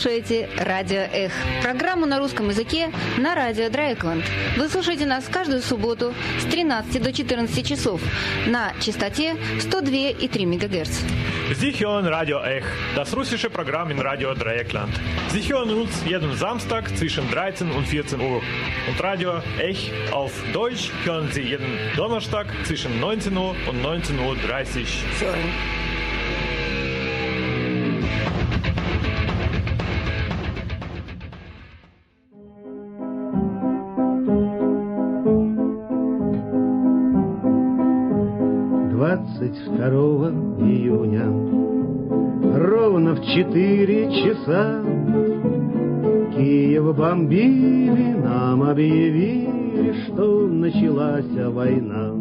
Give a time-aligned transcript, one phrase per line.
[0.00, 1.30] слушаете «Радио Эх»–
[1.62, 4.24] программу на русском языке на радио Драйкланд.
[4.56, 8.00] Вы слушаете нас каждую субботу с 13 до 14 часов
[8.46, 10.90] на частоте 102,3 МГц.
[11.52, 12.64] Sie hören Radio Ech,
[12.96, 14.98] das russische Programm in Radio Dreieckland.
[15.32, 18.40] Sie hören uns jeden Samstag zwischen 13 und 14 Uhr.
[18.88, 24.36] Und Radio Ech auf Deutsch hören Sie jeden Donnerstag zwischen 19 Uhr und 19.30 Uhr.
[25.18, 25.89] Sorry.
[39.50, 40.28] Двадцать второго
[40.60, 41.26] июня
[42.56, 44.80] Ровно в четыре часа
[46.36, 52.12] Киев бомбили, нам объявили, что началась война.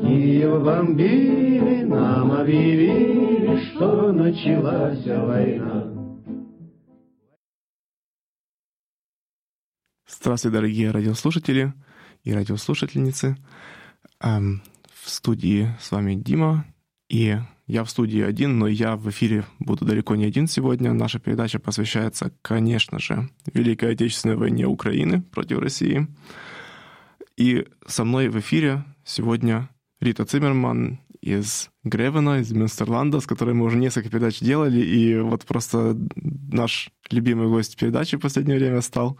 [0.00, 5.92] Киев бомбили, нам объявили, что началась война.
[10.06, 11.72] Здравствуйте, дорогие радиослушатели
[12.22, 13.36] и радиослушательницы.
[15.04, 16.64] В студии с вами Дима,
[17.10, 20.94] и я в студии один, но я в эфире буду далеко не один сегодня.
[20.94, 26.06] Наша передача посвящается, конечно же, Великой Отечественной войне Украины против России.
[27.36, 29.68] И со мной в эфире сегодня
[30.00, 35.44] Рита Циммерман из Гревена, из Мюнстерланда, с которой мы уже несколько передач делали, и вот
[35.44, 39.18] просто наш любимый гость передачи в последнее время стал.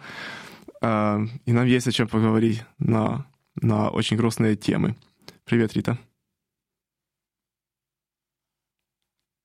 [0.80, 3.26] А, И нам есть о чем поговорить на,
[3.60, 4.96] на очень грустные темы.
[5.44, 5.98] Привет, Рита.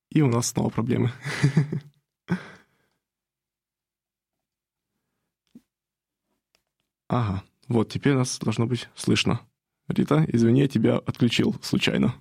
[0.10, 1.12] И у нас снова проблемы.
[7.12, 9.42] Ага, вот теперь нас должно быть слышно.
[9.88, 12.14] Рита, извини, я тебя отключил случайно.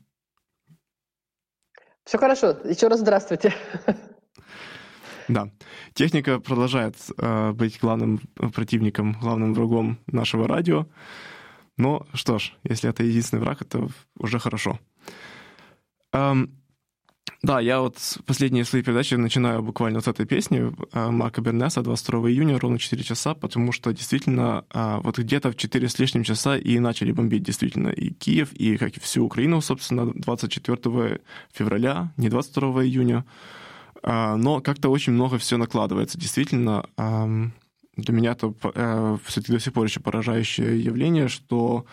[2.05, 2.59] Все хорошо.
[2.65, 3.55] Еще раз здравствуйте.
[5.29, 5.51] Да,
[5.93, 8.19] техника продолжает э, быть главным
[8.55, 10.87] противником, главным врагом нашего радио.
[11.79, 14.79] Но что ж, если это единственный враг, это уже хорошо.
[16.13, 16.51] Эм,
[17.43, 17.97] да, я вот
[18.27, 23.03] последние свои передачи начинаю буквально с этой песни э, Марка Бернеса 22 июня, ровно 4
[23.05, 27.45] часа, потому что действительно э, вот где-то в 4 с лишним часа и начали бомбить
[27.45, 31.21] действительно и Киев, и как и всю Украину, собственно, 24
[31.53, 33.25] февраля, не 22 июня.
[34.03, 36.19] А, Но как-то очень много все накладывается.
[36.19, 36.85] Действительно,
[37.99, 38.53] для меня это
[39.25, 41.85] все-таки до сих пор еще поражающее явление, что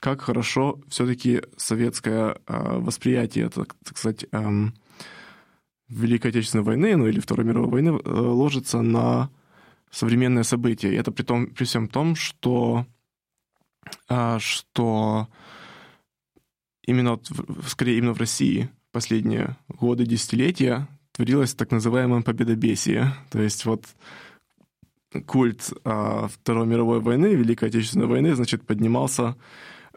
[0.00, 4.74] как хорошо все-таки советское а, восприятие, так, так сказать, ам,
[5.88, 9.30] Великой Отечественной войны, ну или Второй мировой войны, э, ложится на
[9.92, 10.92] современные события.
[10.92, 12.84] И это при, том, при всем том, что,
[14.08, 15.28] а, что
[16.84, 17.20] именно,
[17.68, 23.14] скорее, именно в России последние годы, десятилетия творилось так называемое победобесие.
[23.30, 23.86] То есть вот
[25.20, 29.36] культ а, Второй мировой войны, Великой Отечественной войны, значит, поднимался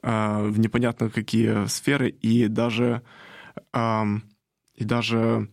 [0.02, 3.02] а, в непонятно какие сферы, и даже,
[3.74, 4.24] ам,
[4.76, 5.50] и даже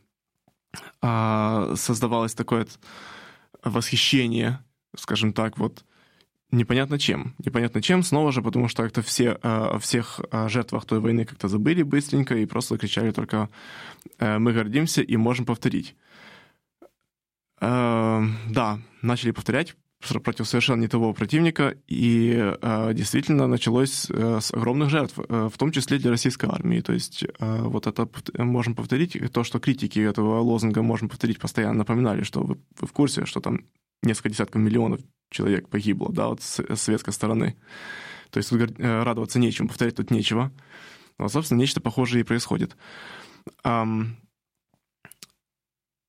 [1.00, 2.67] а, создавалось такое
[3.65, 4.65] восхищение,
[4.97, 5.84] скажем так, вот
[6.50, 7.34] непонятно чем.
[7.39, 11.25] Непонятно чем, снова же, потому что как-то все а, о всех а, жертвах той войны
[11.25, 13.49] как-то забыли быстренько и просто кричали только
[14.19, 15.97] э, «мы гордимся и можем повторить».
[17.62, 24.41] Э, Да, начали повторять пр- против совершенно не того противника, и э, действительно началось э,
[24.41, 26.81] с огромных жертв, э, в том числе для российской армии.
[26.81, 31.78] То есть э, вот это можем повторить, то, что критики этого лозунга можем повторить, постоянно
[31.78, 33.61] напоминали, что вы, вы в курсе, что там
[34.03, 35.00] несколько десятков миллионов
[35.31, 37.56] человек погибло, да, вот с, с советской стороны.
[38.31, 40.50] То есть тут э, радоваться нечем, повторять тут нечего.
[41.19, 42.77] Но, собственно, нечто похожее и происходит.
[43.62, 44.17] Ам,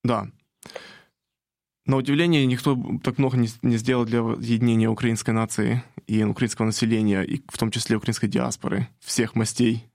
[0.04, 0.32] да.
[1.86, 7.24] На удивление, никто так много не, не сделал для единения украинской нации и украинского населения,
[7.24, 9.86] и в том числе украинской диаспоры, всех мастей,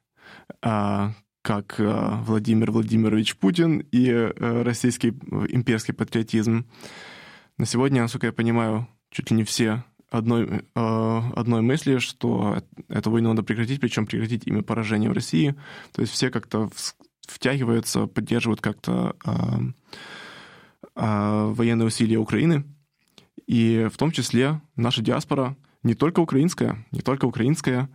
[0.61, 6.67] а, как а, Владимир Владимирович Путин и э, российский имперский патриотизм.
[7.57, 13.11] На сегодня, насколько я понимаю, чуть ли не все одной, э, одной мысли, что эту
[13.11, 15.55] войну надо прекратить, причем прекратить имя поражения в России.
[15.93, 16.71] То есть все как-то
[17.27, 19.61] втягиваются, поддерживают как-то а,
[20.99, 22.65] военные усилия Украины.
[23.47, 27.89] И в том числе наша диаспора, не только украинская, не только украинская.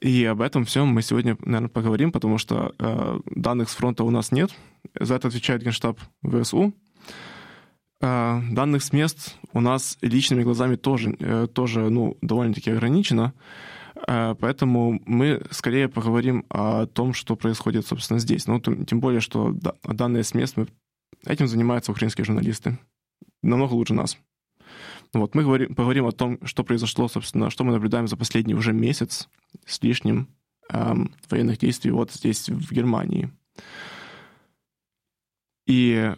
[0.00, 4.10] И об этом всем мы сегодня, наверное, поговорим, потому что э, данных с фронта у
[4.10, 4.50] нас нет.
[4.98, 6.74] За это отвечает Генштаб ВСУ.
[8.00, 13.34] Э, данных с мест у нас личными глазами тоже, э, тоже ну, довольно-таки ограничено.
[14.06, 18.46] Э, Поэтому мы скорее поговорим о том, что происходит, собственно, здесь.
[18.46, 20.68] Ну, тем тем более, что да- данные с мест мы
[21.24, 22.78] этим занимаются украинские журналисты.
[23.42, 24.18] Намного лучше нас.
[25.12, 28.72] Вот, мы говорим, поговорим о том, что произошло, собственно, что мы наблюдаем за последний уже
[28.72, 29.28] месяц
[29.66, 30.28] с лишним
[30.70, 33.30] эм, военных действий вот здесь, в Германии.
[35.66, 36.14] И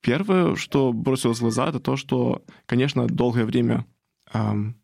[0.00, 3.84] первое, что бросилось в глаза, это то, что, конечно, долгое время
[4.32, 4.76] эм,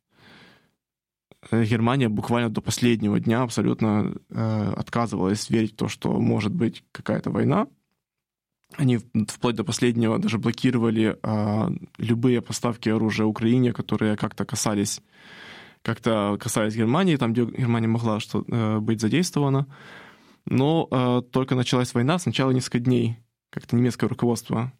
[1.50, 7.30] Германия буквально до последнего дня абсолютно э, отказывалась верить в то, что может быть какая-то
[7.30, 7.66] война.
[8.76, 15.00] Они вплоть до последнего даже блокировали э, любые поставки оружия Украине, которые как-то касались
[15.82, 19.66] как-то касались Германии, там, где Германия могла что, э, быть задействована.
[20.44, 23.16] Но э, только началась война, сначала несколько дней
[23.50, 24.72] как-то немецкое руководство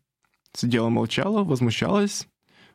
[0.53, 2.27] сидело, молчало, возмущалось,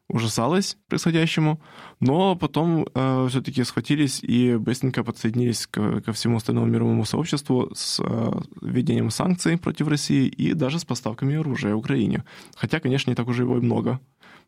[0.07, 1.59] ужасалось происходящему,
[1.99, 7.99] но потом э, все-таки схватились и быстренько подсоединились к, ко всему остальному мировому сообществу с
[7.99, 8.31] э,
[8.61, 12.23] введением санкций против России и даже с поставками оружия Украине.
[12.55, 13.99] Хотя, конечно, не так уже его и много.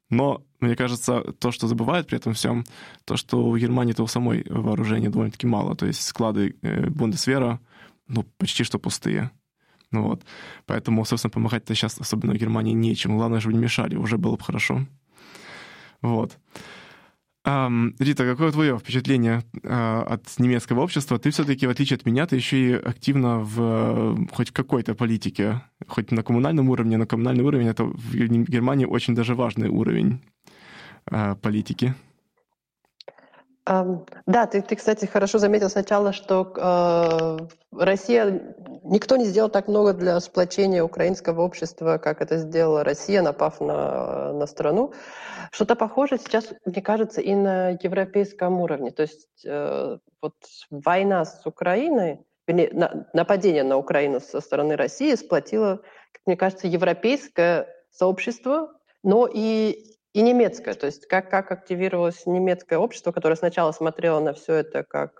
[0.09, 2.63] Но, мне кажется, то, что забывают при этом всем,
[3.03, 5.75] то, что у Германии-то у самой вооружения довольно-таки мало.
[5.75, 7.59] То есть склады э, Бундесвера,
[8.07, 9.31] ну, почти что пустые.
[9.91, 10.23] Ну вот.
[10.65, 13.17] Поэтому, собственно, помогать-то сейчас, особенно Германии, нечем.
[13.17, 14.85] Главное, чтобы не мешали, уже было бы хорошо.
[16.01, 16.37] Вот.
[17.47, 21.17] Рита, какое твое впечатление uh, от немецкого общества?
[21.17, 25.61] Ты все-таки, в отличие от меня, ты еще и активно в uh, хоть какой-то политике,
[25.87, 30.21] хоть на коммунальном уровне, но коммунальный уровень это в Германии очень даже важный уровень
[31.09, 31.95] uh, политики.
[33.67, 37.47] Да, ты, ты, кстати, хорошо заметил сначала, что э,
[37.77, 43.59] Россия, никто не сделал так много для сплочения украинского общества, как это сделала Россия, напав
[43.59, 44.93] на, на страну.
[45.51, 48.91] Что-то похожее сейчас, мне кажется, и на европейском уровне.
[48.91, 50.35] То есть э, вот
[50.69, 55.81] война с Украиной, вернее, на, нападение на Украину со стороны России сплотило,
[56.13, 58.71] как мне кажется, европейское сообщество,
[59.03, 60.73] но и и немецкое.
[60.73, 65.11] То есть как, как активировалось немецкое общество, которое сначала смотрело на все это как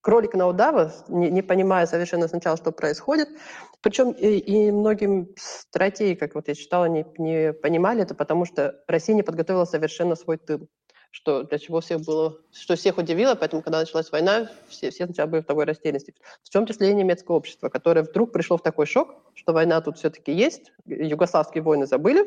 [0.00, 3.28] кролик на удава, не, не понимая совершенно сначала, что происходит.
[3.80, 8.80] Причем и, и многим стратеги, как вот я читала, не, не понимали это, потому что
[8.86, 10.68] Россия не подготовила совершенно свой тыл
[11.10, 15.28] что для чего всех было, что всех удивило, поэтому, когда началась война, все, все сначала
[15.28, 16.14] были в такой растерянности.
[16.42, 19.98] В том числе и немецкое общество, которое вдруг пришло в такой шок, что война тут
[19.98, 22.26] все-таки есть, югославские войны забыли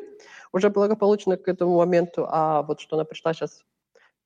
[0.52, 3.64] уже благополучно к этому моменту, а вот что она пришла сейчас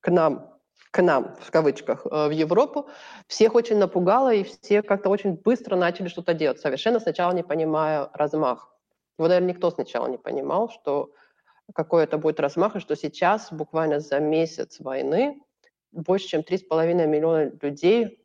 [0.00, 0.52] к нам,
[0.90, 2.88] к нам, в кавычках, э, в Европу,
[3.28, 8.10] всех очень напугало, и все как-то очень быстро начали что-то делать, совершенно сначала не понимая
[8.12, 8.74] размах.
[9.18, 11.10] Его, наверное, никто сначала не понимал, что
[11.74, 15.40] какой это будет размах, и что сейчас, буквально за месяц войны,
[15.92, 18.24] больше чем 3,5 миллиона людей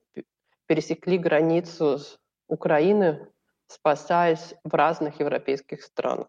[0.65, 3.27] пересекли границу с Украины,
[3.67, 6.27] спасаясь в разных европейских странах.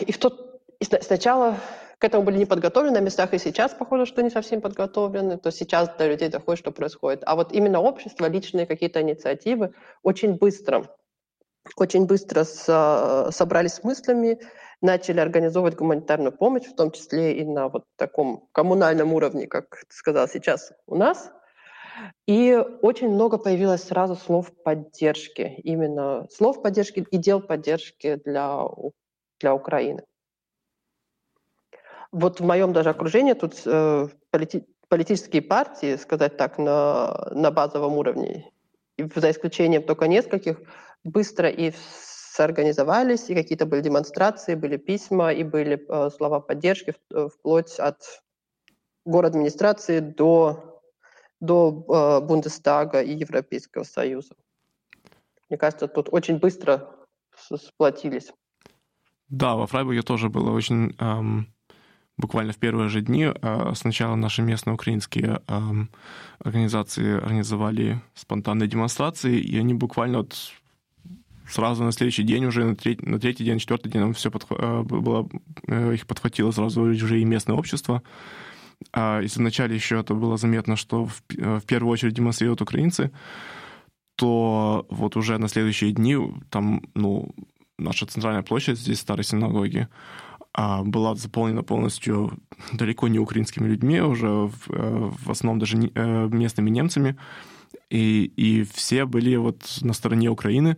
[0.00, 1.56] И, в тот, и сначала
[1.98, 5.50] к этому были не подготовлены, на местах и сейчас похоже, что не совсем подготовлены, то
[5.50, 7.22] сейчас до людей доходит, что происходит.
[7.26, 10.86] А вот именно общество, личные какие-то инициативы очень быстро,
[11.76, 14.40] очень быстро с, собрались с мыслями,
[14.80, 19.94] начали организовывать гуманитарную помощь, в том числе и на вот таком коммунальном уровне, как ты
[19.94, 21.32] сказал сейчас у нас.
[22.26, 28.62] И очень много появилось сразу слов поддержки, именно слов поддержки и дел поддержки для,
[29.40, 30.04] для Украины.
[32.12, 37.94] Вот в моем даже окружении тут э, полити, политические партии, сказать так, на, на базовом
[37.98, 38.50] уровне,
[38.96, 40.60] за исключением только нескольких,
[41.04, 41.72] быстро и
[42.38, 48.22] соорганизовались, и какие-то были демонстрации, были письма, и были э, слова поддержки, э, вплоть от
[49.04, 50.80] город администрации до,
[51.40, 54.34] до э, Бундестага и Европейского Союза.
[55.48, 56.88] Мне кажется, тут очень быстро
[57.34, 58.32] сплотились.
[59.28, 60.94] Да, во Фрайбурге тоже было очень...
[61.00, 61.52] Эм,
[62.18, 65.40] буквально в первые же дни э, сначала наши местные украинские
[66.38, 70.34] организации организовали спонтанные демонстрации, и они буквально вот
[71.48, 74.46] сразу на следующий день уже, на третий, на третий день, четвертый день все подх...
[74.50, 75.28] Э, было,
[75.66, 78.02] э, их подхватило сразу уже и местное общество.
[78.92, 83.10] А если вначале еще это было заметно, что в, э, в первую очередь демонстрируют украинцы,
[84.16, 86.16] то вот уже на следующие дни
[86.50, 87.30] там, ну,
[87.78, 89.88] наша центральная площадь здесь, старой синагоги,
[90.52, 92.32] а, была заполнена полностью
[92.72, 97.16] далеко не украинскими людьми, уже в, в основном даже местными немцами,
[97.90, 100.76] и, и все были вот на стороне Украины,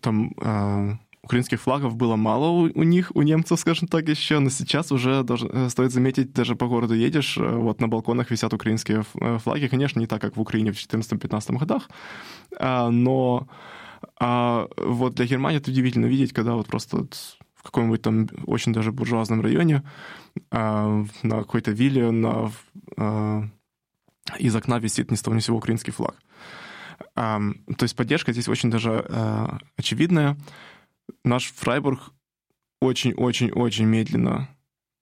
[0.00, 4.50] там э, украинских флагов было мало у, у них, у немцев, скажем так, еще, но
[4.50, 8.54] сейчас уже даже, э, стоит заметить, даже по городу едешь, э, вот на балконах висят
[8.54, 11.90] украинские э, флаги, конечно, не так, как в Украине в 2014-2015 годах,
[12.58, 13.48] а, но
[14.20, 17.06] А вот для Германии это удивительно видеть, когда вот просто
[17.54, 19.82] в каком-нибудь там очень даже буржуазном районе
[20.50, 22.52] а, на какой-то вилле на,
[22.96, 23.44] а,
[24.38, 26.16] из окна висит ни с того ни сего украинский флаг.
[27.14, 30.36] То есть поддержка здесь очень даже а, очевидная.
[31.24, 32.12] Наш Фрайбург
[32.80, 34.48] очень-очень-очень медленно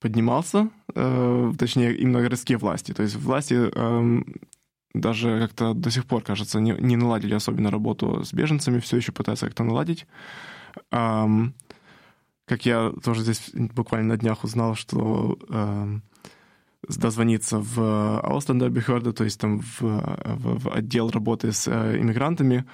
[0.01, 2.93] поднимался, э, точнее, именно городские власти.
[2.93, 4.23] То есть власти э,
[4.93, 9.13] даже как-то до сих пор, кажется, не, не наладили особенно работу с беженцами, все еще
[9.13, 10.07] пытаются как-то наладить.
[10.93, 11.27] Э,
[12.47, 15.99] как я тоже здесь буквально на днях узнал, что э,
[16.89, 22.65] дозвониться в Ауслендербехерде, то есть там в, в, в отдел работы с э, иммигрантами,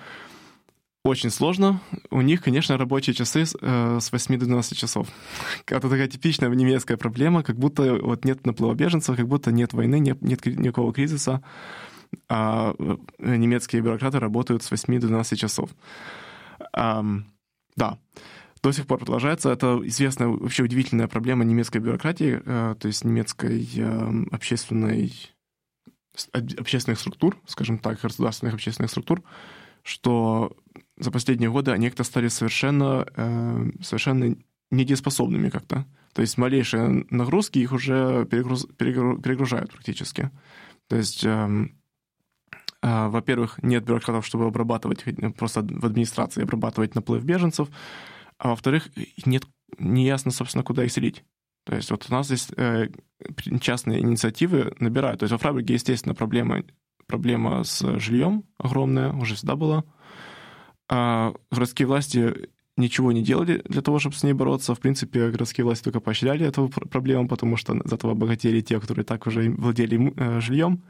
[1.02, 1.80] очень сложно.
[2.10, 5.08] У них, конечно, рабочие часы э, с 8 до 12 часов.
[5.66, 9.98] Это такая типичная немецкая проблема, как будто вот нет наплыва беженцев, как будто нет войны,
[9.98, 11.42] нет, нет никакого кризиса,
[12.28, 15.70] а э, немецкие бюрократы работают с 8 до 12 часов.
[16.72, 17.02] А,
[17.76, 17.98] да,
[18.62, 19.50] до сих пор продолжается.
[19.50, 25.12] Это известная, вообще удивительная проблема немецкой бюрократии, э, то есть немецкой э, общественной
[26.58, 29.22] общественных структур, скажем так, государственных общественных структур,
[29.82, 30.56] что
[30.98, 34.36] за последние годы они как-то стали совершенно, э, совершенно
[34.70, 35.86] недееспособными как-то.
[36.12, 40.30] То есть малейшие нагрузки их уже перегруз, перегружают практически.
[40.88, 41.68] То есть, э,
[42.82, 45.04] э, во-первых, нет бюрократов, чтобы обрабатывать,
[45.36, 47.68] просто в администрации обрабатывать наплыв беженцев,
[48.40, 48.88] а во-вторых,
[49.24, 49.44] нет,
[49.78, 51.24] неясно, собственно, куда их селить.
[51.64, 52.88] То есть вот у нас здесь э,
[53.60, 55.20] частные инициативы набирают.
[55.20, 56.64] То есть во Фрайбурге, естественно, проблема,
[57.06, 59.84] проблема с жильем огромная, уже всегда была
[60.90, 64.74] а городские власти ничего не делали для того, чтобы с ней бороться.
[64.74, 69.04] В принципе, городские власти только поощряли эту проблему, потому что за этого обогатели те, которые
[69.04, 70.82] так уже владели э, жильем.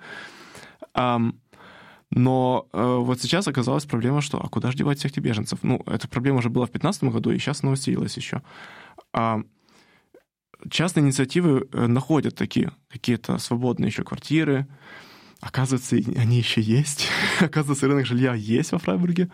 [2.11, 5.61] Но э, вот сейчас оказалась проблема, что а куда же девать всех этих беженцев?
[5.62, 8.43] Ну, эта проблема уже была в 2015 году, и сейчас она усилилась еще.
[9.12, 9.43] А
[10.69, 14.67] частные инициативы э, находят такие какие-то свободные еще квартиры,
[15.40, 17.09] Оказывается, они еще есть.
[17.40, 19.31] Оказывается, рынок жилья есть во Фрайбурге.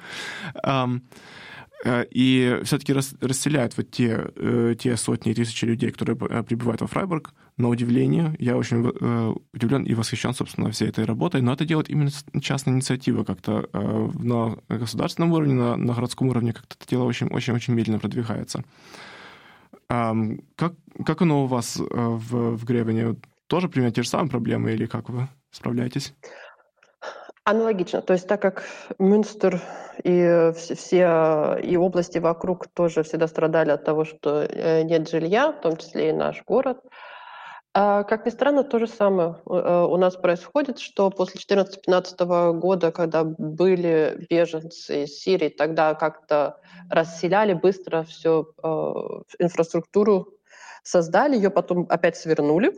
[1.84, 6.86] Э, и все-таки расселяют вот те, э, те сотни и тысячи людей, которые прибывают во
[6.86, 7.34] Фрайбург.
[7.56, 8.86] На удивление, я очень
[9.54, 12.10] удивлен и восхищен, собственно, всей этой работой, но это делает именно
[12.42, 17.98] частная инициатива как-то на государственном уровне, на, на городском уровне как-то это дело очень-очень-очень медленно
[17.98, 18.62] продвигается.
[19.88, 20.74] Как,
[21.06, 23.16] как оно у вас в, в Гребене?
[23.46, 25.28] Тоже примерно те же самые проблемы или как вы?
[25.56, 26.14] справляетесь?
[27.44, 28.02] Аналогично.
[28.02, 28.64] То есть так как
[28.98, 29.60] Мюнстер
[30.02, 35.60] и все и области вокруг тоже всегда страдали от того, что э, нет жилья, в
[35.60, 36.78] том числе и наш город,
[38.04, 43.24] как ни странно, то же самое э, у нас происходит, что после 2014-2015 года, когда
[43.24, 48.68] были беженцы из Сирии, тогда как-то расселяли быстро всю э,
[49.38, 50.28] инфраструктуру,
[50.82, 52.72] создали, ее потом опять свернули,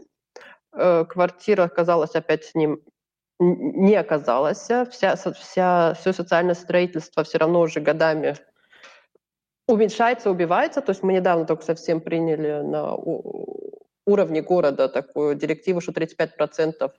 [0.72, 2.80] Э, квартира оказалась опять с ним
[3.40, 4.58] не оказалась.
[4.58, 8.36] Вся, вся, все социальное строительство все равно уже годами
[9.66, 10.80] уменьшается, убивается.
[10.80, 12.94] То есть мы недавно только совсем приняли на
[14.08, 16.90] уровне города такую директиву, что 35%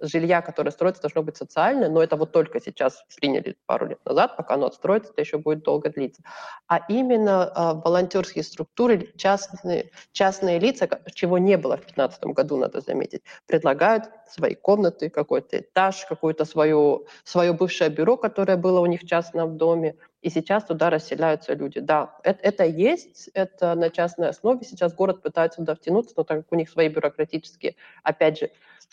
[0.00, 4.36] жилья, которое строится, должно быть социальное, но это вот только сейчас приняли пару лет назад,
[4.36, 6.22] пока оно отстроится, это еще будет долго длиться.
[6.66, 12.80] А именно э, волонтерские структуры, частные, частные лица, чего не было в 2015 году, надо
[12.80, 19.02] заметить, предлагают свои комнаты, какой-то этаж, какое-то свое, свое бывшее бюро, которое было у них
[19.02, 21.80] в частном доме, и сейчас туда расселяются люди.
[21.80, 24.64] Да, это, это есть, это на частной основе.
[24.64, 28.50] Сейчас город пытается туда втянуться, но так как у них свои бюрократические, опять же,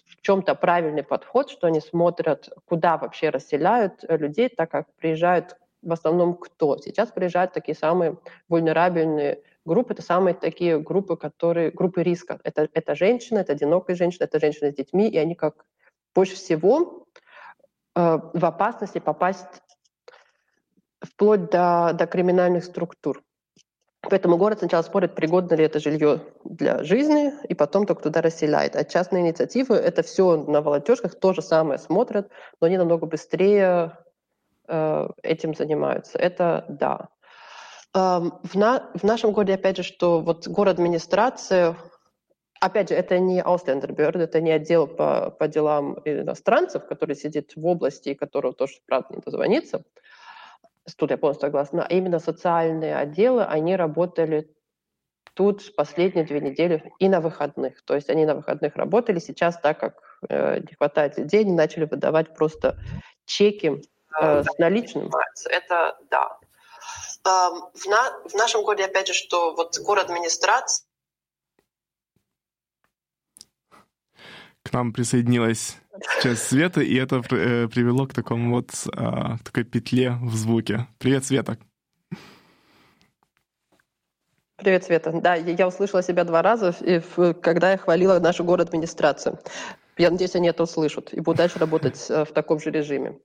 [0.08, 5.94] в чем-то правильный подход, что они смотрят, куда вообще расселяют людей, так как приезжают в
[5.94, 6.78] основном кто?
[6.78, 8.18] Сейчас приезжают такие самые
[8.50, 12.42] вульнерабельные группы, это самые такие группы, которые, группы риска.
[12.44, 15.66] Это, это женщины, это одинокие женщины, это женщины с детьми, и они как
[16.14, 17.08] больше всего
[17.96, 19.62] э, в опасности попасть
[21.14, 23.24] вплоть до, до криминальных структур.
[24.02, 28.76] Поэтому город сначала спорит, пригодно ли это жилье для жизни, и потом только туда расселяет.
[28.76, 33.98] А частные инициативы, это все на волонтерских то же самое смотрят, но они намного быстрее
[34.68, 36.18] э, этим занимаются.
[36.18, 37.10] Это да.
[37.94, 41.78] Э, в, на, в нашем городе, опять же, что вот город администрация,
[42.60, 47.64] опять же, это не Ausländerbehörde, это не отдел по, по делам иностранцев, который сидит в
[47.68, 49.84] области, и которого тоже, правда, не дозвониться,
[50.98, 54.54] тут я полностью согласна, а именно социальные отделы, они работали
[55.34, 57.82] тут последние две недели и на выходных.
[57.84, 59.20] То есть они на выходных работали.
[59.20, 62.78] Сейчас, так как э, не хватает людей, они начали выдавать просто
[63.26, 63.82] чеки
[64.20, 65.10] э, с наличным.
[65.50, 66.38] Это да.
[67.24, 70.86] В, на, в нашем городе, опять же, что вот город администрации
[74.72, 75.78] к нам присоединилась
[76.16, 80.88] сейчас Света, и это э, привело к такому вот а, такой петле в звуке.
[80.98, 81.58] Привет, Света.
[84.56, 85.12] Привет, Света.
[85.22, 86.74] Да, я услышала себя два раза,
[87.42, 89.40] когда я хвалила нашу город администрацию.
[89.98, 93.20] Я надеюсь, они это услышат и будут дальше работать э, в таком же режиме.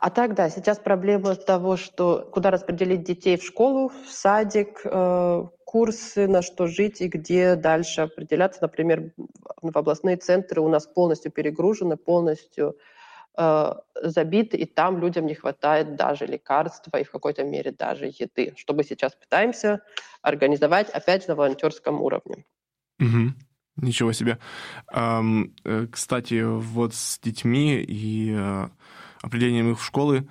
[0.00, 5.44] А так, да, сейчас проблема того, что куда распределить детей в школу, в садик, э,
[5.64, 8.60] курсы, на что жить и где дальше определяться.
[8.62, 9.12] Например,
[9.60, 12.78] в областные центры у нас полностью перегружены, полностью
[13.36, 18.54] э, забиты, и там людям не хватает даже лекарства и в какой-то мере даже еды,
[18.56, 19.82] что мы сейчас пытаемся
[20.22, 22.46] организовать опять на волонтерском уровне.
[22.98, 23.34] Угу.
[23.78, 24.38] Ничего себе.
[24.94, 25.52] Um,
[25.90, 28.70] кстати, вот с детьми и uh,
[29.22, 30.28] определением их в школы,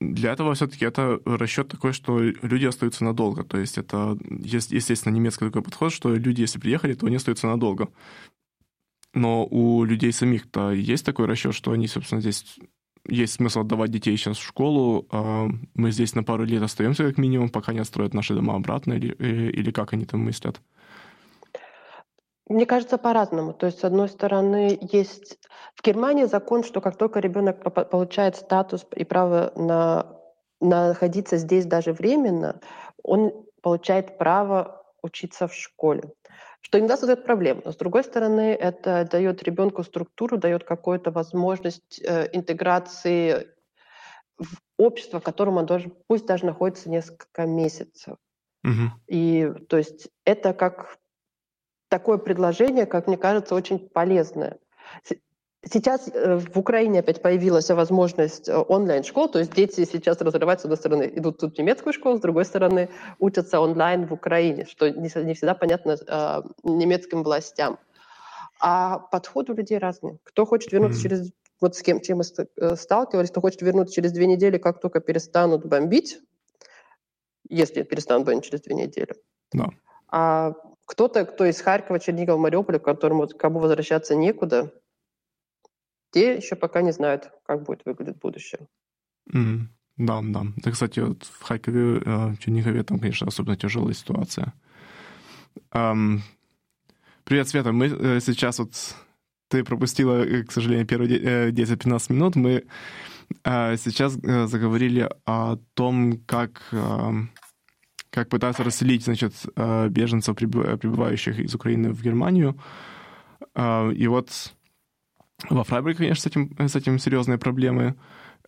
[0.00, 3.44] для этого все-таки это расчет такой, что люди остаются надолго.
[3.44, 7.88] То есть это, естественно, немецкий такой подход, что люди, если приехали, то они остаются надолго.
[9.12, 12.58] Но у людей самих-то есть такой расчет, что они, собственно, здесь
[13.08, 15.06] есть смысл отдавать детей сейчас в школу.
[15.74, 19.14] Мы здесь на пару лет остаемся как минимум, пока не отстроят наши дома обратно, или,
[19.18, 20.60] э, или как они там мыслят?
[22.50, 23.52] Мне кажется, по-разному.
[23.54, 25.38] То есть, с одной стороны, есть
[25.76, 30.18] в Германии закон, что как только ребенок получает статус и право на
[30.60, 32.60] находиться здесь даже временно,
[33.04, 36.12] он получает право учиться в школе.
[36.60, 37.62] Что иногда создает проблему.
[37.64, 43.46] Но с другой стороны, это дает ребенку структуру, дает какую-то возможность э, интеграции
[44.38, 48.16] в общество, в котором он должен, пусть даже находится несколько месяцев.
[48.64, 48.90] Угу.
[49.06, 50.98] И то есть это как
[51.90, 54.58] такое предложение, как мне кажется, очень полезное.
[55.62, 60.64] Сейчас э, в Украине опять появилась возможность э, онлайн-школ, то есть дети сейчас разрываются, с
[60.64, 64.88] одной стороны, идут тут в немецкую школу, с другой стороны, учатся онлайн в Украине, что
[64.88, 67.78] не, всегда понятно э, немецким властям.
[68.58, 70.18] А подход у людей разный.
[70.24, 71.02] Кто хочет вернуться mm-hmm.
[71.02, 71.32] через...
[71.60, 75.66] Вот с кем чем мы сталкивались, кто хочет вернуться через две недели, как только перестанут
[75.66, 76.20] бомбить,
[77.50, 79.14] если перестанут бомбить через две недели.
[79.54, 79.68] No.
[80.08, 80.54] А
[80.90, 84.72] кто-то, кто из Харькова, Чернигова, Мариуполя, которому кому возвращаться некуда,
[86.10, 88.66] те еще пока не знают, как будет выглядеть будущее.
[89.32, 90.42] Mm, да, да.
[90.56, 94.52] Да, кстати, вот в Харькове, э, в Чернигове там, конечно, особенно тяжелая ситуация.
[95.72, 96.18] Um,
[97.22, 97.70] привет, Света.
[97.70, 98.74] Мы э, сейчас вот...
[99.48, 102.34] Ты пропустила, э, к сожалению, первые 10-15 минут.
[102.34, 102.64] Мы
[103.44, 106.62] сейчас заговорили о том, как
[108.10, 112.56] как пытаться расселить, значит, э, беженцев, прибывающих из Украины в Германию.
[113.54, 114.52] Э, и вот
[115.48, 117.94] во Фрайбурге, конечно, с этим, с этим серьезные проблемы.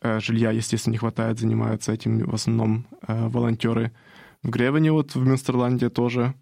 [0.01, 3.93] Э, жилья, естественно, не хватает, занимаются этим в основном волонтеры.
[4.43, 6.35] В Гревене, вот в Мюнстерланде тоже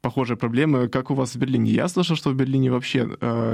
[0.00, 0.88] похожие проблемы.
[0.88, 1.72] Как у вас в Берлине?
[1.72, 3.08] Я слышал, что в Берлине вообще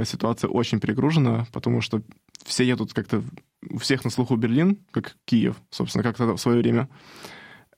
[0.05, 2.01] ситуация очень перегружена, потому что
[2.45, 3.23] все едут как-то...
[3.69, 6.87] У всех на слуху Берлин, как Киев, собственно, как-то в свое время.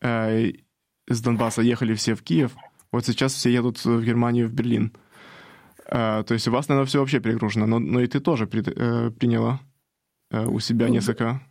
[0.02, 0.52] Э,
[1.08, 2.56] из Донбасса ехали все в Киев,
[2.92, 4.94] вот сейчас все едут в Германию, в Берлин.
[5.86, 8.64] Э, то есть у вас, наверное, все вообще перегружено, но, но и ты тоже при,
[8.66, 9.62] э, приняла
[10.32, 11.42] у себя несколько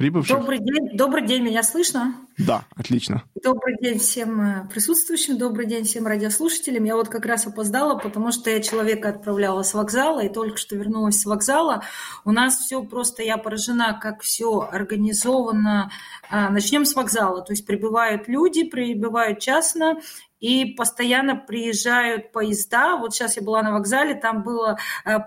[0.00, 0.38] прибывших.
[0.38, 2.14] Добрый день, добрый день, меня слышно?
[2.38, 3.22] Да, отлично.
[3.42, 6.84] Добрый день всем э, присутствующим, добрый день всем радиослушателям.
[6.84, 10.74] Я вот как раз опоздала, потому что я человека отправляла с вокзала и только что
[10.74, 11.82] вернулась с вокзала.
[12.24, 15.90] У нас все просто, я поражена, как все организовано.
[16.30, 17.42] А, начнем с вокзала.
[17.42, 20.00] То есть прибывают люди, прибывают частно,
[20.40, 22.96] и постоянно приезжают поезда.
[22.96, 24.76] Вот сейчас я была на вокзале, там был э,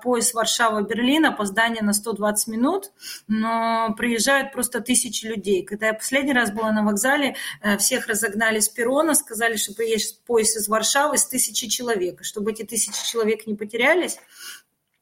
[0.03, 2.91] поезд Варшава-Берлин, опоздание на 120 минут,
[3.27, 5.63] но приезжают просто тысячи людей.
[5.63, 10.19] Когда я последний раз была на вокзале, э, всех разогнали с перрона, сказали, что приедет
[10.25, 12.23] поезд из Варшавы с тысячи человек.
[12.23, 14.17] чтобы эти тысячи человек не потерялись,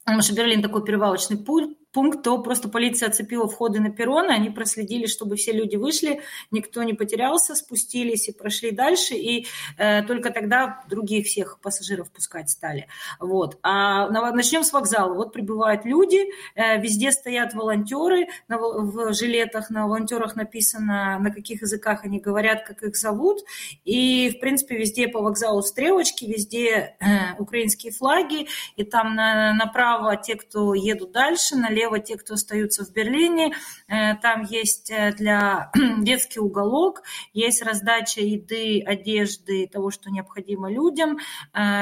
[0.04, 4.50] потому что Берлин такой перевалочный пункт, пункт, то просто полиция оцепила входы на перроны, они
[4.50, 10.32] проследили, чтобы все люди вышли, никто не потерялся, спустились и прошли дальше, и э, только
[10.32, 12.88] тогда других всех пассажиров пускать стали.
[13.20, 13.58] Вот.
[13.62, 15.14] А начнем с вокзала.
[15.14, 21.62] Вот прибывают люди, э, везде стоят волонтеры на, в жилетах, на волонтерах написано, на каких
[21.62, 23.40] языках они говорят, как их зовут,
[23.84, 30.16] и, в принципе, везде по вокзалу стрелочки, везде э, украинские флаги, и там на, направо
[30.16, 33.54] те, кто едут дальше, налево слева те, кто остаются в Берлине.
[33.88, 37.02] Там есть для детский уголок,
[37.34, 41.18] есть раздача еды, одежды, того, что необходимо людям.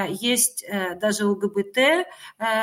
[0.09, 0.65] Есть
[1.01, 2.07] даже ЛГБТ,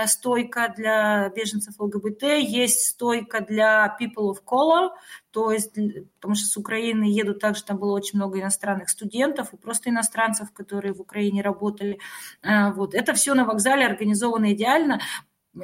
[0.07, 4.91] стойка для беженцев ЛГБТ, есть стойка для people of color,
[5.37, 5.75] то есть,
[6.19, 10.51] потому что с Украины едут также, там было очень много иностранных студентов и просто иностранцев,
[10.51, 11.99] которые в Украине работали.
[12.43, 12.95] Вот.
[12.95, 15.01] Это все на вокзале организовано идеально.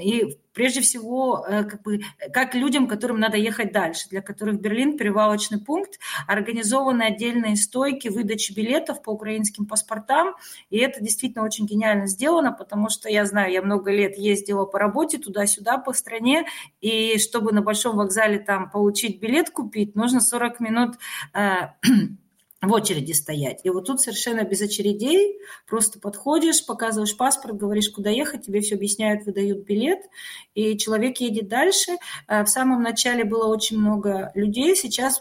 [0.01, 2.01] И прежде всего, э, как, бы,
[2.33, 8.53] как людям, которым надо ехать дальше, для которых Берлин перевалочный пункт, организованы отдельные стойки выдачи
[8.53, 10.35] билетов по украинским паспортам,
[10.71, 14.79] и это действительно очень гениально сделано, потому что я знаю, я много лет ездила по
[14.79, 16.47] работе туда-сюда по стране,
[16.81, 20.95] и чтобы на большом вокзале там получить билет купить, нужно 40 минут
[21.35, 21.69] э,
[22.63, 23.61] в очереди стоять.
[23.65, 28.77] И вот тут совершенно без очередей, просто подходишь, показываешь паспорт, говоришь, куда ехать, тебе все
[28.77, 30.01] объясняют, выдают билет,
[30.55, 31.97] и человек едет дальше.
[32.29, 35.21] Э, в самом начале было очень много людей, сейчас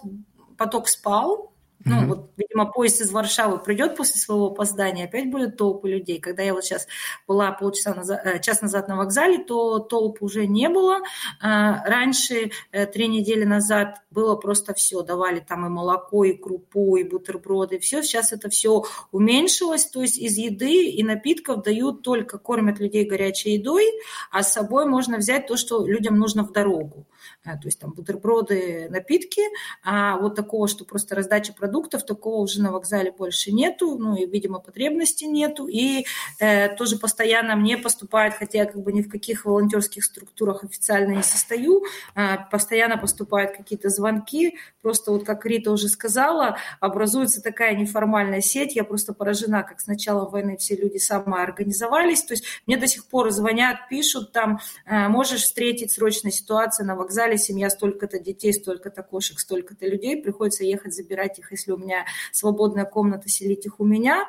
[0.55, 1.50] поток спал,
[1.85, 2.05] ну, mm-hmm.
[2.05, 6.19] вот, видимо, поезд из Варшавы придет после своего опоздания, опять будет толпы людей.
[6.19, 6.87] Когда я вот сейчас
[7.27, 10.99] была полчаса назад, э, час назад на вокзале, то толп уже не было.
[11.41, 15.01] А, раньше, э, три недели назад, было просто все.
[15.01, 18.03] Давали там и молоко, и крупу, и бутерброды, и все.
[18.03, 19.85] Сейчас это все уменьшилось.
[19.85, 23.85] То есть из еды и напитков дают только, кормят людей горячей едой,
[24.29, 27.07] а с собой можно взять то, что людям нужно в дорогу.
[27.43, 29.41] А, то есть там бутерброды, напитки,
[29.83, 34.25] а вот такого, что просто раздача продуктов, такого уже на вокзале больше нету, ну и,
[34.25, 36.05] видимо, потребности нету, и
[36.39, 41.13] э, тоже постоянно мне поступает, хотя я как бы ни в каких волонтерских структурах официально
[41.13, 41.83] не состою,
[42.15, 48.75] э, постоянно поступают какие-то звонки, просто вот как Рита уже сказала, образуется такая неформальная сеть,
[48.75, 53.05] я просто поражена, как с начала войны все люди самоорганизовались, то есть мне до сих
[53.05, 58.53] пор звонят, пишут там, э, можешь встретить срочная ситуация на вокзале, вокзале семья столько-то детей,
[58.53, 63.79] столько-то кошек, столько-то людей, приходится ехать забирать их, если у меня свободная комната, селить их
[63.79, 64.25] у меня.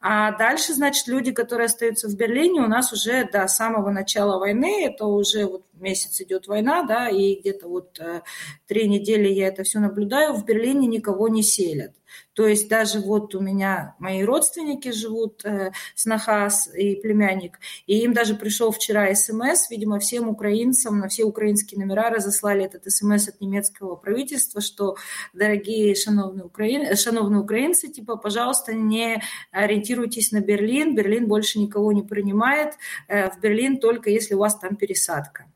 [0.00, 4.84] А дальше, значит, люди, которые остаются в Берлине, у нас уже до самого начала войны,
[4.84, 8.22] это уже вот месяц идет война, да, и где-то вот э,
[8.66, 11.92] три недели я это все наблюдаю, в Берлине никого не селят.
[12.34, 18.12] То есть даже вот у меня мои родственники живут, э, сноха и племянник, и им
[18.12, 23.40] даже пришел вчера смс, видимо, всем украинцам на все украинские номера разослали этот смс от
[23.40, 24.96] немецкого правительства, что,
[25.32, 26.96] дорогие шановные, украин...
[26.96, 29.22] шановные украинцы, типа, пожалуйста, не
[29.52, 32.74] ориентируйтесь на Берлин, Берлин больше никого не принимает,
[33.08, 35.46] э, в Берлин только если у вас там пересадка.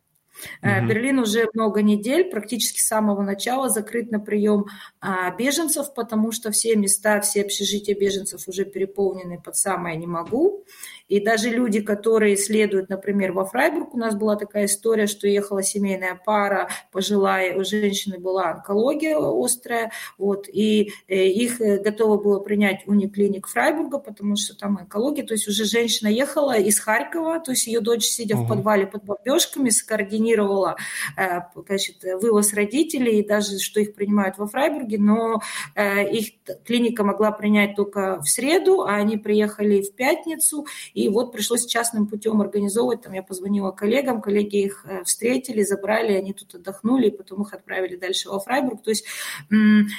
[0.62, 0.86] Mm-hmm.
[0.86, 4.66] Берлин уже много недель, практически с самого начала закрыт на прием
[5.00, 10.64] а, беженцев, потому что все места, все общежития беженцев уже переполнены под самое «не могу».
[11.08, 15.62] И даже люди, которые следуют, например, во Фрайбург, у нас была такая история, что ехала
[15.62, 22.40] семейная пара, пожилая, у женщины была онкология острая, вот, и э, их э, готово было
[22.40, 27.52] принять униклиник Фрайбурга, потому что там онкология, то есть уже женщина ехала из Харькова, то
[27.52, 28.44] есть ее дочь, сидя uh-huh.
[28.44, 30.76] в подвале под бомбежками, скоординировала
[31.16, 35.40] э, значит, вывоз родителей, и даже что их принимают во Фрайбурге, но
[35.76, 36.30] их
[36.64, 40.66] клиника могла принять только в среду, а они приехали в пятницу,
[40.98, 43.02] и вот пришлось частным путем организовывать.
[43.02, 47.54] Там я позвонила коллегам, коллеги их э, встретили, забрали, они тут отдохнули, и потом их
[47.54, 48.82] отправили дальше во Фрайбург.
[48.82, 49.04] То есть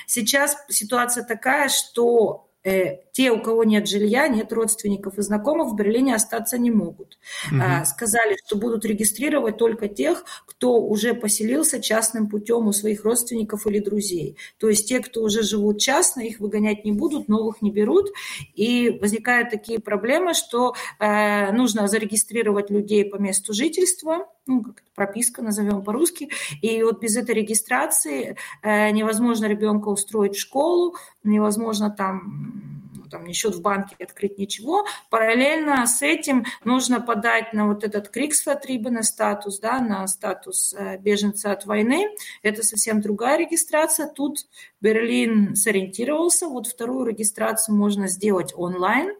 [0.07, 5.75] сейчас ситуация такая, что Э, те, у кого нет жилья, нет родственников и знакомых, в
[5.75, 7.19] Берлине остаться не могут.
[7.51, 7.61] Угу.
[7.85, 13.79] Сказали, что будут регистрировать только тех, кто уже поселился частным путем у своих родственников или
[13.79, 14.37] друзей.
[14.57, 18.07] То есть те, кто уже живут частно, их выгонять не будут, новых не берут.
[18.55, 24.87] И возникают такие проблемы, что э, нужно зарегистрировать людей по месту жительства, ну, как это
[24.95, 26.29] прописка, назовем по-русски.
[26.61, 32.78] И вот без этой регистрации э, невозможно ребенка устроить в школу, невозможно там
[33.09, 34.85] там ни счет в банке открыть, ничего.
[35.09, 41.51] Параллельно с этим нужно подать на вот этот Криксфатрибен статус, да, на статус э, беженца
[41.51, 42.07] от войны.
[42.43, 44.07] Это совсем другая регистрация.
[44.07, 44.47] Тут
[44.81, 46.47] Берлин сориентировался.
[46.47, 49.15] Вот вторую регистрацию можно сделать онлайн.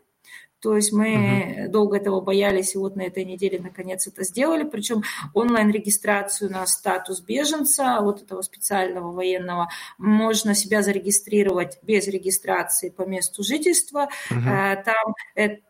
[0.61, 1.71] То есть мы угу.
[1.71, 4.63] долго этого боялись, и вот на этой неделе наконец это сделали.
[4.63, 13.03] Причем онлайн-регистрацию на статус беженца, вот этого специального военного, можно себя зарегистрировать без регистрации по
[13.03, 14.09] месту жительства.
[14.29, 14.41] Угу.
[14.85, 15.13] Там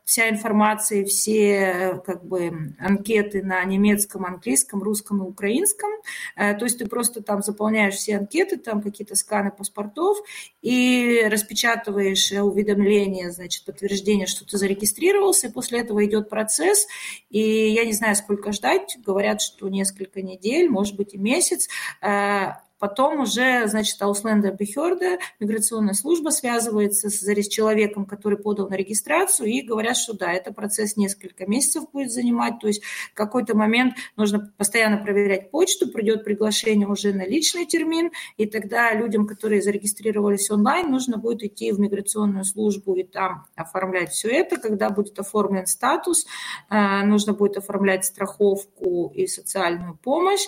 [0.10, 5.92] вся информация, все э, как бы анкеты на немецком, английском, русском и украинском.
[6.36, 10.18] Э, то есть ты просто там заполняешь все анкеты, там какие-то сканы паспортов
[10.64, 16.88] и распечатываешь уведомление, значит, подтверждение, что ты зарегистрирован зарегистрировался, после этого идет процесс,
[17.30, 21.68] и я не знаю, сколько ждать, говорят, что несколько недель, может быть, и месяц,
[22.02, 28.76] э, Потом уже, значит, Ausländer Behörde, миграционная служба связывается с, с человеком, который подал на
[28.76, 33.56] регистрацию, и говорят, что да, это процесс несколько месяцев будет занимать, то есть в какой-то
[33.56, 39.62] момент нужно постоянно проверять почту, придет приглашение уже на личный термин, и тогда людям, которые
[39.62, 45.20] зарегистрировались онлайн, нужно будет идти в миграционную службу и там оформлять все это, когда будет
[45.20, 46.26] оформлен статус,
[46.70, 50.48] э, нужно будет оформлять страховку и социальную помощь,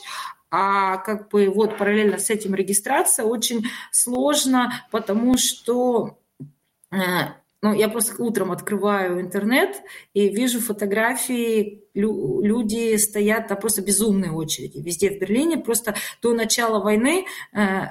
[0.52, 6.20] а как бы вот параллельно с этим регистрация очень сложно, потому что
[6.92, 6.98] э,
[7.62, 9.82] ну, я просто утром открываю интернет
[10.14, 15.58] и вижу фотографии, люди стоят на просто безумной очереди везде в Берлине.
[15.58, 17.82] Просто до начала войны э,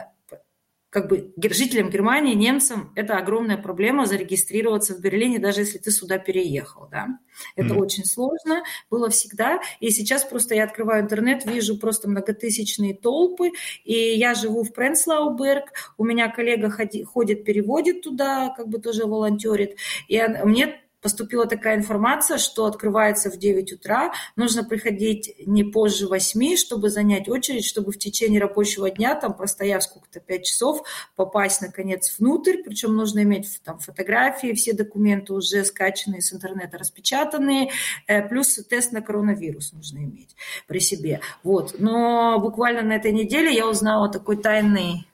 [0.90, 6.18] как бы жителям Германии, немцам это огромная проблема зарегистрироваться в Берлине, даже если ты сюда
[6.18, 7.18] переехал, да.
[7.55, 7.79] Это mm-hmm.
[7.79, 9.61] очень сложно, было всегда.
[9.79, 13.53] И сейчас просто я открываю интернет, вижу просто многотысячные толпы,
[13.85, 16.70] и я живу в Пренслауберг, у меня коллега
[17.07, 19.76] ходит, переводит туда, как бы тоже волонтерит,
[20.09, 26.56] и мне поступила такая информация, что открывается в 9 утра, нужно приходить не позже 8,
[26.56, 30.82] чтобы занять очередь, чтобы в течение рабочего дня, там, простояв сколько-то 5 часов,
[31.16, 37.70] попасть, наконец, внутрь, причем нужно иметь там фотографии, все документы уже скачанные с интернета, распечатанные,
[38.06, 40.36] э, плюс тест на коронавирус нужно иметь
[40.66, 41.20] при себе.
[41.42, 41.76] Вот.
[41.78, 45.06] Но буквально на этой неделе я узнала такой тайный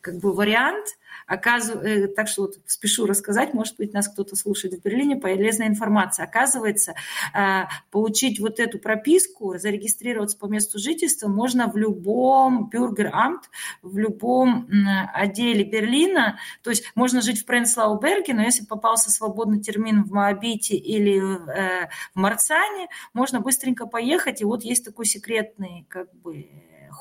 [0.00, 0.86] как бы вариант–
[1.32, 5.68] Оказывается, э, так что вот спешу рассказать, может быть, нас кто-то слушает в Берлине, полезная
[5.68, 6.26] информация.
[6.26, 6.92] Оказывается,
[7.34, 13.44] э, получить вот эту прописку, зарегистрироваться по месту жительства можно в любом бюргерамт,
[13.80, 14.68] в любом
[15.14, 16.38] отделе Берлина.
[16.62, 21.88] То есть можно жить в Пренслауберге, но если попался свободный термин в Моабите или э,
[22.14, 24.42] в Марцане, можно быстренько поехать.
[24.42, 26.46] И вот есть такой секретный как бы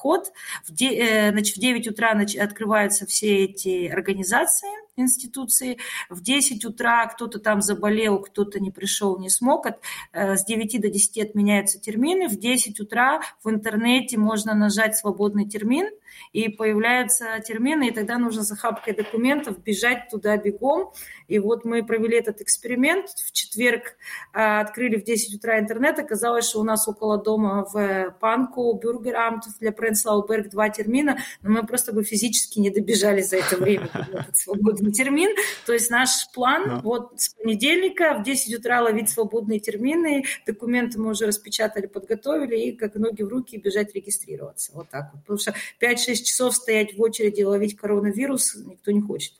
[0.02, 0.32] ход.
[0.68, 5.77] В, де, э, в 9 утра открываются все эти организации, институции.
[6.10, 9.65] В 10 утра кто-то там заболел, кто-то не пришел, не смог.
[9.65, 9.80] От,
[10.13, 12.27] э, с 9 до 10 отменяются термины.
[12.27, 15.88] В 10 утра в интернете можно нажать свободный термин,
[16.34, 20.91] и появляются термины, и тогда нужно за хапкой документов бежать туда бегом.
[21.27, 23.10] И вот мы провели этот эксперимент.
[23.10, 23.97] В четверг
[24.34, 25.99] а, открыли в 10 утра интернет.
[25.99, 31.65] Оказалось, что у нас около дома в Панку Бюргерамт для Пренслауберг два термина, но мы
[31.65, 33.89] просто бы физически не добежали за это время,
[34.82, 35.36] свободный термин.
[35.65, 36.82] То есть наш план да.
[36.84, 42.72] вот с понедельника в 10 утра ловить свободные термины, документы мы уже распечатали, подготовили, и
[42.72, 44.72] как ноги в руки бежать регистрироваться.
[44.74, 45.22] Вот так вот.
[45.22, 49.34] Потому что 5-6 часов стоять в очереди и ловить коронавирус никто не хочет.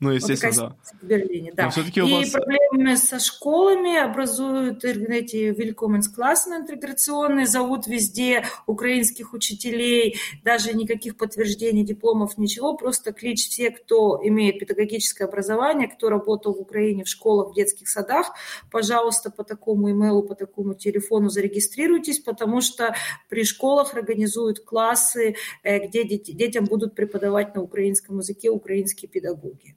[0.00, 0.98] Ну, естественно, вот да.
[1.00, 1.70] В Берлине, да.
[1.94, 2.30] И вас...
[2.30, 12.36] проблемы со школами образуют эти Willkommensklassen интеграционные, зовут везде украинских учителей, даже никаких подтверждений дипломов,
[12.38, 17.54] ничего, просто клич все, кто имеет педагогическое образование, кто работал в Украине в школах, в
[17.54, 18.34] детских садах,
[18.72, 22.96] пожалуйста, по такому имейлу, по такому телефону зарегистрируйтесь, потому что
[23.28, 29.76] при школах организуют классы, э, где детям будут преподавать на украинском языке украинские педагоги.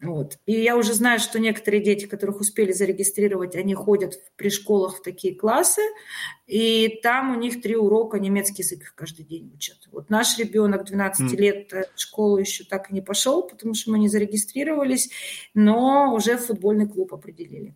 [0.00, 0.38] Вот.
[0.46, 5.02] И я уже знаю, что некоторые дети, которых успели зарегистрировать, они ходят при школах в
[5.02, 5.82] такие классы,
[6.46, 9.88] и там у них три урока немецкий язык каждый день учат.
[9.90, 11.36] Вот наш ребенок 12 mm.
[11.36, 15.10] лет в школу еще так и не пошел, потому что мы не зарегистрировались,
[15.52, 17.74] но уже в футбольный клуб определили.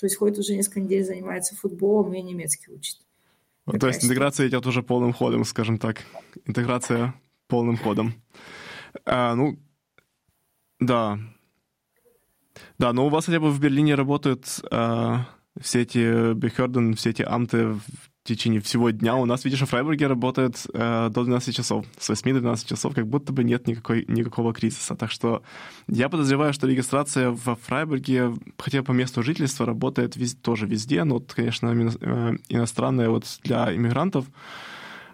[0.00, 2.98] То есть ходит уже несколько недель, занимается футболом и немецкий учит.
[3.66, 6.02] Ну, то есть интеграция идет уже полным ходом, скажем так.
[6.46, 7.14] Интеграция
[7.46, 8.14] полным ходом.
[9.04, 9.58] А, ну,
[10.80, 11.18] да,
[12.78, 15.16] да, но у вас хотя бы в Берлине работают э,
[15.60, 17.82] все эти Behörden, все эти амты в
[18.22, 19.16] течение всего дня.
[19.16, 21.86] У нас, видишь, в Фрайбурге работает э, до 12 часов.
[21.98, 24.94] С 8 до 12 часов как будто бы нет никакой, никакого кризиса.
[24.94, 25.42] Так что
[25.88, 31.04] я подозреваю, что регистрация во Фрайбурге, хотя по месту жительства, работает вез, тоже везде.
[31.04, 34.26] Но, вот, конечно, э, иностранная вот для иммигрантов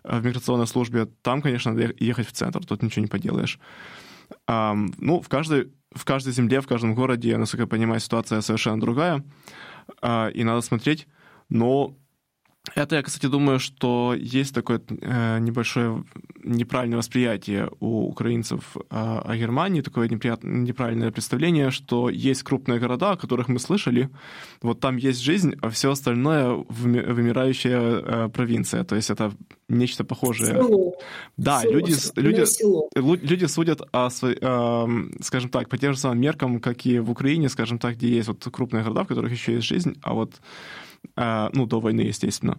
[0.02, 3.58] в миграционной службе, там, конечно, надо ехать в центр, тут ничего не поделаешь.
[4.48, 8.80] Um, ну, в каждой в каждой земле, в каждом городе, насколько я понимаю, ситуация совершенно
[8.80, 9.24] другая,
[10.02, 11.06] а, и надо смотреть.
[11.48, 11.96] Но
[12.74, 16.02] Это я, кстати, думаю, что есть такое э, небольшое
[16.42, 23.16] неправильное восприятие у украинцев э, о Германии, такое неправильное представление, что есть крупные города, о
[23.16, 24.08] которых мы слышали,
[24.62, 28.84] вот там есть жизнь, а все остальное вымирающая э, провинция.
[28.84, 29.32] То есть это
[29.68, 30.54] нечто похожее.
[30.54, 30.94] Село.
[31.36, 32.88] Да, село, люди, люди, село.
[32.94, 34.08] люди судят, о,
[35.20, 38.28] скажем так, по тем же самым меркам, как и в Украине, скажем так, где есть
[38.28, 40.38] вот крупные города, в которых еще есть жизнь, а вот а,
[41.16, 42.58] ну, до войны, естественно,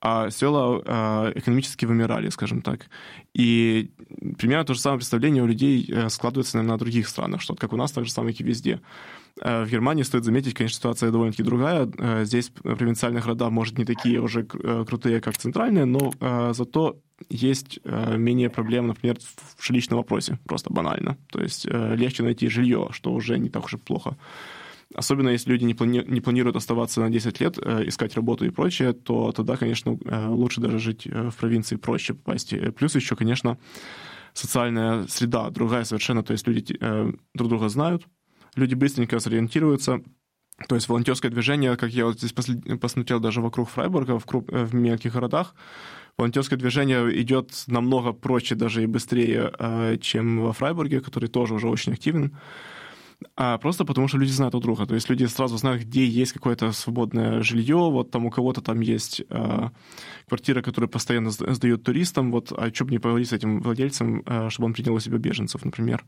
[0.00, 2.88] а села а, экономически вымирали, скажем так.
[3.34, 3.90] И
[4.38, 7.72] примерно то же самое представление у людей э, складывается, наверное, на других странах, что как
[7.72, 8.80] у нас, так же самое, как и везде.
[9.40, 11.90] Э, в Германии, стоит заметить, конечно, ситуация довольно-таки другая.
[11.98, 16.12] Э, здесь провинциальные города, может, не такие уже крутые, как центральные, но
[16.52, 19.18] зато есть менее проблем, например,
[19.56, 21.16] в жилищном вопросе, просто банально.
[21.32, 24.16] То есть легче найти жилье, что уже не так уж и плохо.
[24.94, 28.50] Особенно если люди не, плани- не планируют оставаться на 10 лет, э, искать работу и
[28.50, 32.54] прочее, то тогда, конечно, э, лучше даже жить э, в провинции, проще попасть.
[32.74, 33.58] Плюс еще, конечно,
[34.32, 36.78] социальная среда другая совершенно, то есть люди
[37.34, 38.04] друг друга знают,
[38.54, 40.00] люди быстренько сориентируются,
[40.68, 44.74] то есть волонтерское движение, как я вот здесь посмотрел даже вокруг Фрайбурга, в, круп, в
[44.74, 45.54] мелких городах,
[46.16, 51.94] волонтерское движение идет намного проще даже и быстрее, чем во Фрайбурге, который тоже уже очень
[51.94, 52.36] активен
[53.36, 54.86] а просто потому что люди знают друг друга.
[54.86, 58.80] То есть люди сразу знают, где есть какое-то свободное жилье, вот там у кого-то там
[58.80, 59.68] есть э,
[60.28, 64.50] квартира, которую постоянно сдают туристам, вот, а что бы не поговорить с этим владельцем, э,
[64.50, 66.04] чтобы он принял у себя беженцев, например,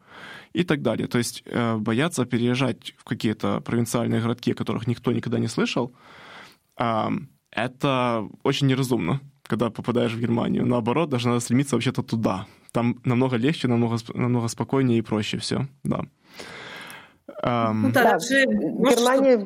[0.53, 1.09] и так далее.
[1.09, 5.93] То есть э, бояться переезжать в какие-то провинциальные городки, о которых никто никогда не слышал,
[6.79, 7.09] э,
[7.51, 9.21] это очень неразумно
[9.51, 10.65] когда попадаешь в Германию.
[10.65, 12.47] Наоборот, даже надо стремиться вообще-то туда.
[12.71, 16.05] Там намного легче, намного, намного спокойнее и проще все, да.
[17.43, 19.37] Ну, да, же, в Германии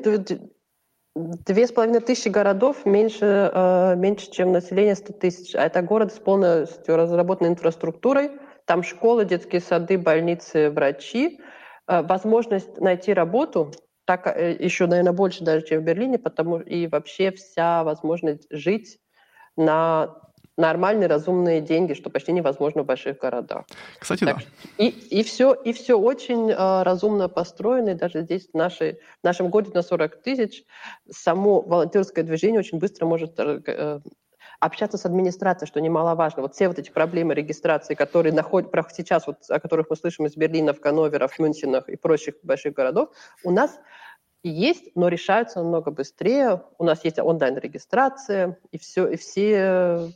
[1.15, 5.55] две с половиной тысячи городов меньше, э, меньше, чем население 100 тысяч.
[5.55, 8.33] А это город с полностью разработанной инфраструктурой.
[8.65, 11.41] Там школы, детские сады, больницы, врачи.
[11.87, 13.73] Э, возможность найти работу
[14.07, 18.99] так э, еще, наверное, больше даже, чем в Берлине, потому и вообще вся возможность жить
[19.57, 20.17] на
[20.57, 23.65] нормальные, разумные деньги, что почти невозможно в больших городах.
[23.99, 24.43] Кстати, так, да.
[24.79, 29.25] И, и, все, и все очень э, разумно построено, и даже здесь в, нашей, в
[29.25, 30.65] нашем городе на 40 тысяч
[31.11, 34.01] само волонтерское движение очень быстро может э, э,
[34.61, 36.43] общаться с администрацией, что немаловажно.
[36.43, 40.37] Вот все вот эти проблемы регистрации, которые находят сейчас, вот, о которых мы слышим из
[40.37, 43.11] Берлина, в Ганноверах, Мюнхенах и прочих больших городов,
[43.43, 43.79] у нас
[44.45, 46.63] есть, но решаются намного быстрее.
[46.79, 50.13] У нас есть онлайн-регистрация, и все, и все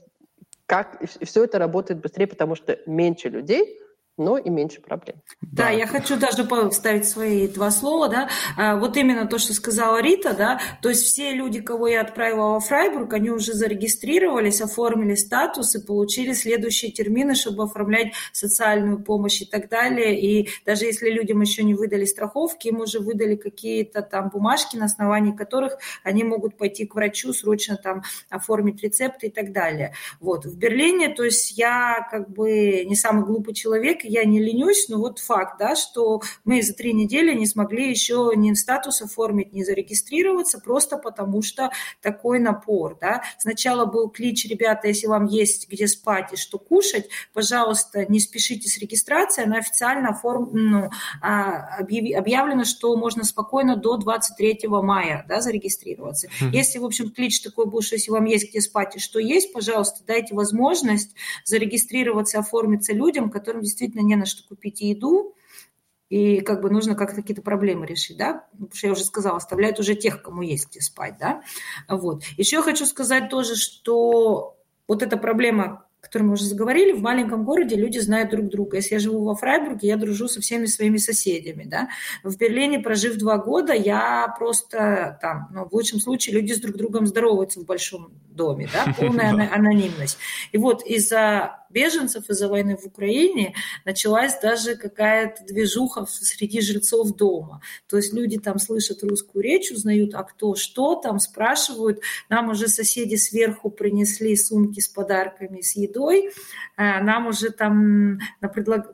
[0.68, 3.80] как и все это работает быстрее, потому что меньше людей,
[4.18, 5.16] но и меньше проблем.
[5.40, 9.54] Да, да я хочу даже вставить свои два слова, да, а, вот именно то, что
[9.54, 14.60] сказала Рита, да, то есть все люди, кого я отправила во Фрайбург, они уже зарегистрировались,
[14.60, 20.84] оформили статус и получили следующие термины, чтобы оформлять социальную помощь и так далее, и даже
[20.84, 25.78] если людям еще не выдали страховки, им уже выдали какие-то там бумажки, на основании которых
[26.02, 29.94] они могут пойти к врачу, срочно там оформить рецепты и так далее.
[30.20, 34.88] Вот, в Берлине, то есть я как бы не самый глупый человек, я не ленюсь,
[34.88, 39.52] но вот факт, да, что мы за три недели не смогли еще ни статус оформить,
[39.52, 43.22] ни зарегистрироваться, просто потому что такой напор, да.
[43.38, 48.68] Сначала был клич, ребята, если вам есть где спать и что кушать, пожалуйста, не спешите
[48.68, 50.50] с регистрацией, она официально оформ...
[50.52, 50.90] ну,
[51.20, 56.28] а, объявлено, что можно спокойно до 23 мая да, зарегистрироваться.
[56.28, 56.50] Mm-hmm.
[56.52, 59.52] Если, в общем, клич такой был, что если вам есть где спать и что есть,
[59.52, 65.34] пожалуйста, дайте возможность зарегистрироваться, оформиться людям, которым действительно действительно не на что купить еду,
[66.08, 69.78] и как бы нужно как-то какие-то проблемы решить, да, потому что я уже сказала, оставляют
[69.78, 71.42] уже тех, кому есть где спать, да,
[71.88, 72.22] вот.
[72.36, 74.56] Еще я хочу сказать тоже, что
[74.86, 78.76] вот эта проблема о которой мы уже заговорили, в маленьком городе люди знают друг друга.
[78.76, 81.64] Если я живу во Фрайбурге, я дружу со всеми своими соседями.
[81.64, 81.88] Да?
[82.22, 86.76] В Берлине, прожив два года, я просто там, ну, в лучшем случае, люди с друг
[86.76, 88.94] другом здороваются в большом доме, да?
[88.98, 90.18] полная анонимность.
[90.52, 93.54] И вот из-за беженцев из-за войны в Украине
[93.84, 97.60] началась даже какая-то движуха среди жильцов дома.
[97.88, 102.00] То есть люди там слышат русскую речь, узнают, а кто что там, спрашивают.
[102.28, 106.30] Нам уже соседи сверху принесли сумки с подарками, с едой.
[106.76, 108.18] А, нам уже там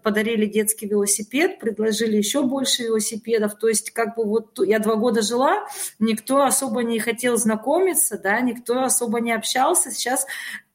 [0.03, 3.59] подарили детский велосипед, предложили еще больше велосипедов.
[3.59, 5.67] То есть как бы вот я два года жила,
[5.99, 9.91] никто особо не хотел знакомиться, да, никто особо не общался.
[9.91, 10.27] Сейчас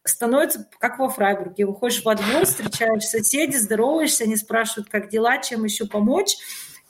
[0.03, 1.65] становится как во Фрайбурге.
[1.65, 6.37] Выходишь во двор, встречаешь соседей, здороваешься, они спрашивают, как дела, чем еще помочь.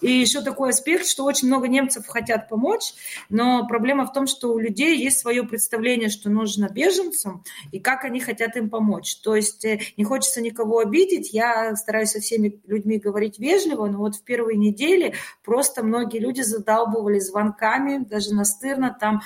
[0.01, 2.93] И еще такой аспект, что очень много немцев хотят помочь,
[3.29, 8.05] но проблема в том, что у людей есть свое представление, что нужно беженцам, и как
[8.05, 9.17] они хотят им помочь.
[9.17, 13.97] То есть э, не хочется никого обидеть, я стараюсь со всеми людьми говорить вежливо, но
[13.99, 19.21] вот в первые недели просто многие люди задалбывали звонками, даже настырно, там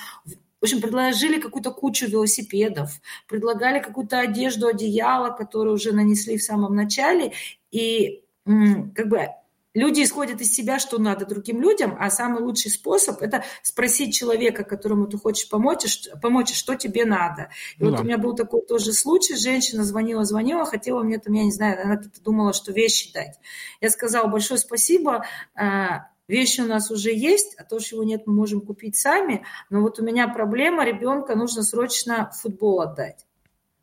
[0.64, 2.98] в общем, предложили какую-то кучу велосипедов,
[3.28, 7.34] предлагали какую-то одежду, одеяло, которое уже нанесли в самом начале,
[7.70, 9.28] и как бы
[9.74, 14.64] люди исходят из себя, что надо другим людям, а самый лучший способ– это спросить человека,
[14.64, 17.50] которому ты хочешь помочь, помочь что тебе надо.
[17.76, 18.00] И ну, вот да.
[18.00, 21.78] у меня был такой тоже случай, женщина звонила, звонила, хотела мне там, я не знаю,
[21.84, 23.38] она думала, что вещи дать.
[23.82, 28.34] Я сказала большое спасибо, а, вещи у нас уже есть, а то, чего нет, мы
[28.34, 33.26] можем купить сами, но вот у меня проблема, ребенка нужно срочно футбол отдать.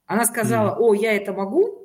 [0.05, 1.80] Она сказала, о, я это могу,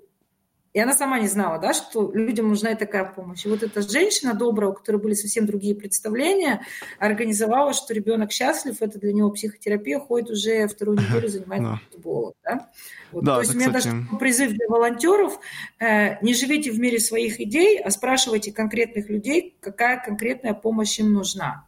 [0.77, 3.47] и она сама не знала, да, что людям нужна такая помощь.
[3.47, 6.67] И вот эта женщина добрая, у которой были совсем другие представления,
[6.99, 12.35] организовала, что ребенок счастлив, это для него психотерапия, ходит уже вторую неделю, занимается футболом.
[12.45, 12.69] Да?
[13.11, 13.25] Вот.
[13.25, 13.89] Да, То есть у меня кстати...
[13.89, 15.41] даже призыв для волонтеров,
[15.81, 21.15] э, не живите в мире своих идей, а спрашивайте конкретных людей, какая конкретная помощь им
[21.15, 21.65] нужна.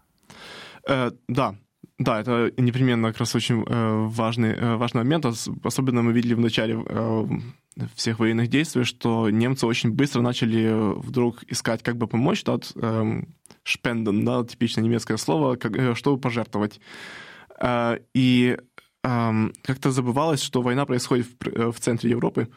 [0.87, 1.55] Э, да,
[1.99, 5.27] да, это непременно как раз очень э, важный, э, важный момент.
[5.65, 7.25] Особенно мы видели в начале э,
[7.97, 12.59] всех военных действий, что немцы очень быстро начали вдруг искать, как бы помочь, да,
[13.65, 15.59] шпенден, да, типичное немецкое слово,
[15.95, 16.81] чтобы пожертвовать.
[18.15, 18.57] И
[19.03, 22.49] как-то забывалось, что война происходит в центре Европы,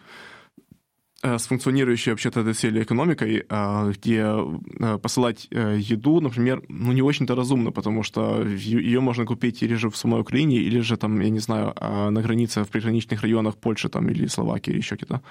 [1.24, 7.36] с функционирующей вообще-то доселе экономикой, а, где э, посылать э, еду, например, ну, не очень-то
[7.36, 11.30] разумно, потому что ее можно купить или же в самой Украине, или же там, я
[11.30, 15.22] не знаю, а, на границе в приграничных районах Польши там, или Словакии, или еще где-то.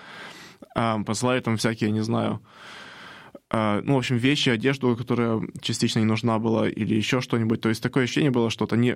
[0.77, 2.41] А, посылают там всякие, я не знаю,
[3.53, 7.61] ну, в общем, вещи, одежду, которая частично не нужна была, или еще что-нибудь.
[7.61, 8.95] То есть такое ощущение было, что они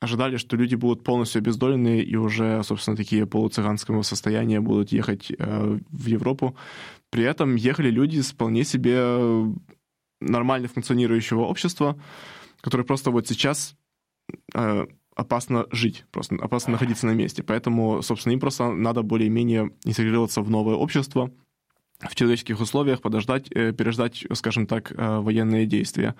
[0.00, 5.78] ожидали, что люди будут полностью обездолены и уже, собственно, такие полуцыганского состояния будут ехать э,
[5.90, 6.56] в Европу.
[7.10, 9.54] При этом ехали люди с вполне себе
[10.20, 11.98] нормально функционирующего общества,
[12.60, 13.76] которое просто вот сейчас
[14.54, 17.42] э, опасно жить, просто опасно находиться на месте.
[17.42, 21.32] Поэтому, собственно, им просто надо более-менее интегрироваться в новое общество,
[22.00, 26.14] в человеческих условиях подождать, э, переждать, скажем так, э, военные действия.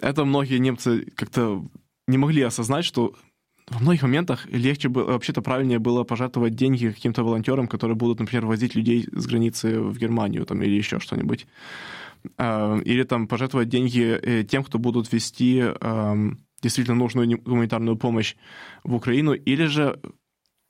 [0.00, 1.64] Это многие немцы как-то
[2.12, 3.14] не могли осознать, что
[3.68, 8.46] во многих моментах легче было, вообще-то правильнее было пожертвовать деньги каким-то волонтерам, которые будут, например,
[8.46, 11.46] возить людей с границы в Германию там, или еще что-нибудь.
[12.38, 15.64] А, или там пожертвовать деньги э, тем, кто будут вести
[16.62, 18.36] действительно нужную гуманитарную помощь
[18.84, 19.98] в Украину, или же,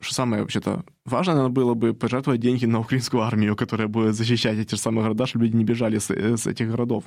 [0.01, 4.57] что самое вообще-то важное, надо было бы пожертвовать деньги на украинскую армию, которая будет защищать
[4.57, 7.03] эти же самые города, чтобы люди не бежали с, э, с этих городов.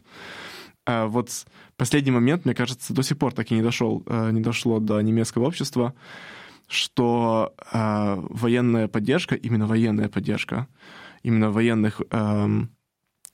[0.87, 4.41] А вот последний момент, мне кажется, до сих пор так и не дошел, э, не
[4.41, 5.95] дошло до немецкого общества,
[6.69, 10.69] что э, военная поддержка, именно военная поддержка,
[11.25, 12.49] именно военных э,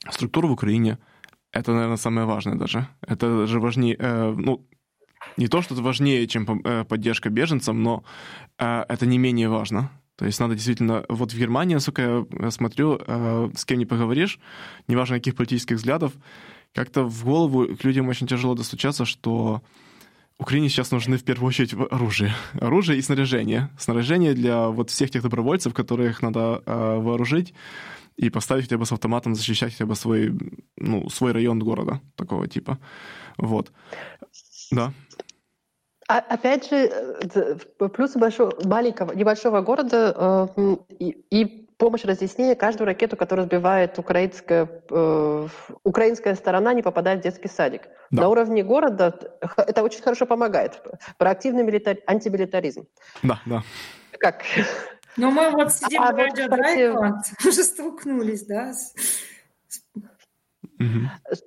[0.09, 0.97] структур в Украине,
[1.51, 2.87] это, наверное, самое важное даже.
[3.01, 4.65] Это даже важнее, э, ну,
[5.37, 8.03] не то, что это важнее, чем э, поддержка беженцам, но
[8.57, 9.91] э, это не менее важно.
[10.15, 11.05] То есть надо действительно...
[11.09, 14.39] Вот в Германии, насколько я смотрю, э, с кем не поговоришь,
[14.87, 16.13] неважно каких политических взглядов,
[16.73, 19.61] как-то в голову к людям очень тяжело достучаться, что
[20.37, 22.33] Украине сейчас нужны в первую очередь оружие.
[22.59, 23.69] Оружие и снаряжение.
[23.77, 27.53] Снаряжение для вот всех тех добровольцев, которых надо э, вооружить
[28.17, 30.33] и поставить хотя бы с автоматом, защищать хотя бы свой,
[30.77, 32.77] ну, свой район города такого типа.
[33.37, 33.71] Вот.
[34.71, 34.91] Да.
[36.07, 42.87] А, опять же, э, плюс большого, маленького, небольшого города э, и, и помощь разъяснения каждую
[42.87, 45.47] ракету, которую сбивает украинская, э,
[45.83, 47.81] украинская сторона, не попадает в детский садик.
[48.09, 48.21] Да.
[48.21, 49.19] На уровне города
[49.57, 50.81] это очень хорошо помогает.
[51.17, 51.97] Проактивный милитар...
[52.07, 52.85] антимилитаризм.
[53.21, 53.63] Да, да.
[54.17, 54.43] Как?
[55.17, 57.47] Но мы вот сидим а, в радио вот, кстати...
[57.49, 58.71] уже столкнулись, да?
[60.79, 61.43] Угу.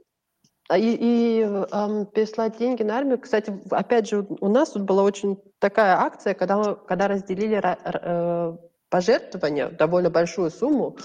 [0.77, 3.19] И, и эм, переслать деньги на армию.
[3.19, 8.57] Кстати, опять же, у нас тут была очень такая акция, когда, когда разделили э,
[8.89, 10.97] пожертвования, довольно большую сумму,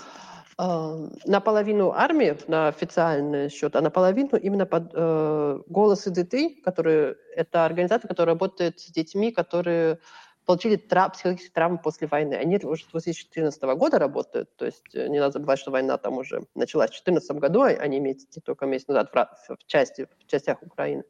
[0.58, 7.16] э, наполовину армии на официальный счет, а наполовину именно под э, «Голос и ДТ», который,
[7.36, 10.00] это организация, которая работает с детьми, которые
[10.46, 12.34] получили тра- психологические травмы после войны.
[12.34, 16.18] Они уже с 2014 года работают, то есть э, не надо забывать, что война там
[16.18, 20.28] уже началась в 2014 году, а не месяц, только месяц назад в, в, части, в
[20.28, 21.04] частях Украины.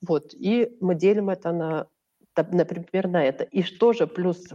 [0.00, 1.86] Вот, и мы делим это на,
[2.36, 3.44] например, на это.
[3.44, 4.48] И что же плюс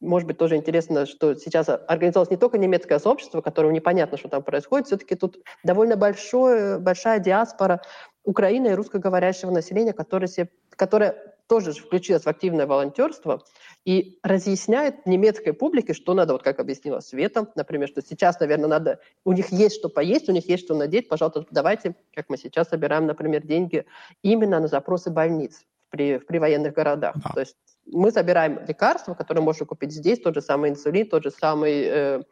[0.00, 4.42] может быть, тоже интересно, что сейчас организовалось не только немецкое сообщество, которому непонятно, что там
[4.42, 7.82] происходит, все-таки тут довольно большое, большая диаспора
[8.24, 13.42] Украины и русскоговорящего населения, которое, себе, которое тоже включилось в активное волонтерство
[13.84, 19.00] и разъясняет немецкой публике, что надо, вот как объяснила Света, например, что сейчас, наверное, надо,
[19.24, 22.68] у них есть что поесть, у них есть что надеть, пожалуйста, давайте, как мы сейчас
[22.68, 23.86] собираем, например, деньги
[24.22, 27.16] именно на запросы больниц при, при военных городах.
[27.16, 27.30] Да.
[27.30, 27.56] То есть
[27.90, 32.22] мы собираем лекарства, которые можно купить здесь, тот же самый инсулин, тот же самый э,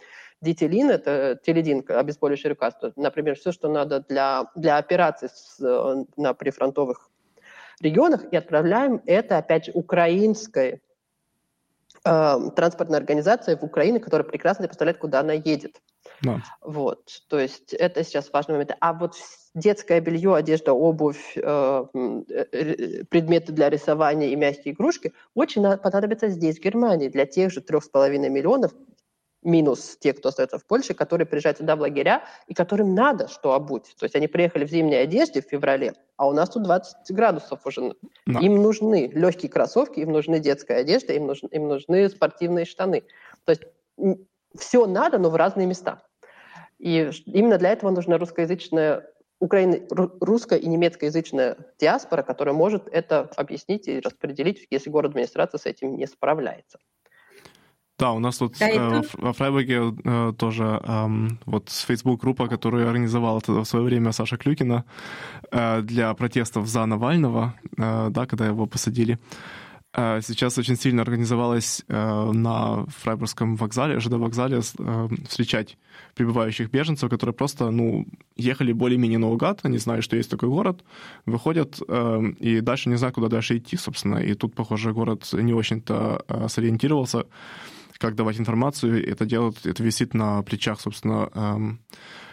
[0.40, 2.92] дитилин, это теледин, обезболивающее лекарство.
[2.96, 7.10] Например, все, что надо для, для операций с, э, на прифронтовых
[7.80, 10.80] регионах, и отправляем это, опять же, украинской
[12.04, 15.80] э, транспортной организации в Украине, которая прекрасно представляет, куда она едет.
[16.22, 16.42] Да.
[16.62, 18.76] Вот, то есть это сейчас важный момент.
[18.80, 19.14] А вот
[19.54, 26.58] детское белье, одежда, обувь, э, э, предметы для рисования и мягкие игрушки очень понадобятся здесь,
[26.58, 28.72] в Германии, для тех же трех с половиной миллионов
[29.46, 33.52] минус те, кто остается в Польше, которые приезжают сюда в лагеря и которым надо что
[33.52, 33.94] обуть.
[33.98, 37.64] То есть они приехали в зимней одежде в феврале, а у нас тут 20 градусов
[37.64, 37.94] уже.
[38.26, 38.40] Да.
[38.40, 43.04] Им нужны легкие кроссовки, им нужны детская одежда, им нужны, им нужны спортивные штаны.
[43.44, 43.62] То есть
[44.58, 46.02] все надо, но в разные места.
[46.78, 49.06] И именно для этого нужна русскоязычная
[49.38, 49.78] Украина,
[50.20, 55.96] русская и немецкоязычная диаспора, которая может это объяснить и распределить, если город администрация с этим
[55.96, 56.78] не справляется.
[57.98, 61.06] Да, у нас тут да, э, во Фрайбурге э, тоже э,
[61.46, 64.84] вот Facebook-группа, которую организовала в свое время Саша Клюкина
[65.50, 69.14] э, для протестов за Навального, э, да, когда его посадили.
[69.14, 69.65] Э,
[69.96, 75.78] сейчас очень сильно организовалась э, на Фрайбургском вокзале, ЖД вокзале, э, встречать
[76.14, 80.84] прибывающих беженцев, которые просто, ну, ехали более-менее наугад, они знают, что есть такой город,
[81.24, 84.18] выходят э, и дальше не знают, куда дальше идти, собственно.
[84.18, 87.24] И тут, похоже, город не очень-то э, сориентировался
[87.98, 89.06] как давать информацию.
[89.10, 91.80] Это делают, это висит на плечах, собственно, эм,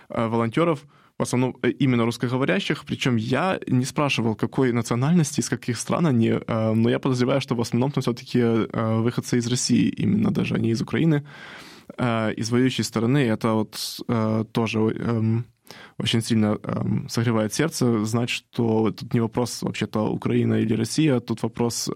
[0.09, 0.83] э, волонтеров,
[1.17, 2.85] в основном э, именно русскоговорящих.
[2.85, 7.55] Причем я не спрашивал, какой национальности, из каких стран они, э, но я подозреваю, что
[7.55, 11.23] в основном там все-таки выходцы из России, именно даже, они из Украины,
[12.37, 13.17] из воюющей стороны.
[13.17, 14.01] Это вот
[14.53, 15.45] тоже эм,
[15.97, 21.43] очень сильно эм, согревает сердце знать, что тут не вопрос вообще-то Украина или Россия, тут
[21.43, 21.89] вопрос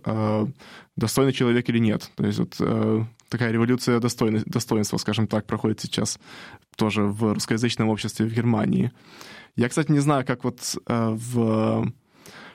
[0.95, 2.11] достойный человек или нет.
[2.15, 6.19] То есть вот такая революция достойно, достоинства, скажем так, проходит сейчас
[6.75, 8.91] тоже в русскоязычном обществе в Германии.
[9.55, 11.91] Я, кстати, не знаю, как вот э, в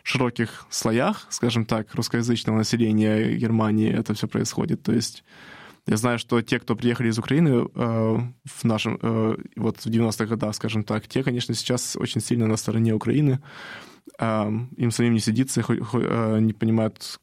[0.03, 4.83] широких слоях, скажем так, русскоязычного населения Германии это все происходит.
[4.83, 5.25] То есть
[5.87, 10.27] я знаю, что те, кто приехали из Украины э, в нашем, э, вот в 90-х
[10.27, 13.41] годах, скажем так, те, конечно, сейчас очень сильно на стороне Украины.
[14.19, 17.21] Э, им самим не сидится, хоть, хоть, э, не понимают,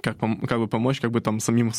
[0.00, 1.72] как, как бы помочь, как бы там самим,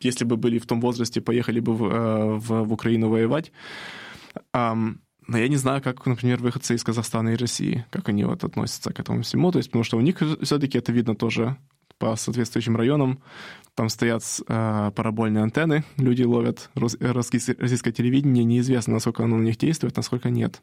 [0.00, 3.52] если бы были в том возрасте, поехали бы в, э, в, в Украину воевать.
[4.52, 8.92] Но я не знаю, как, например, выходцы из Казахстана и России, как они вот относятся
[8.92, 9.52] к этому всему.
[9.52, 11.56] То есть, потому что у них все-таки это видно тоже
[12.00, 13.22] по соответствующим районам.
[13.76, 18.42] Там стоят э, парабольные антенны, люди ловят рус, российское телевидение.
[18.42, 20.60] Неизвестно, насколько оно на них действует, насколько нет.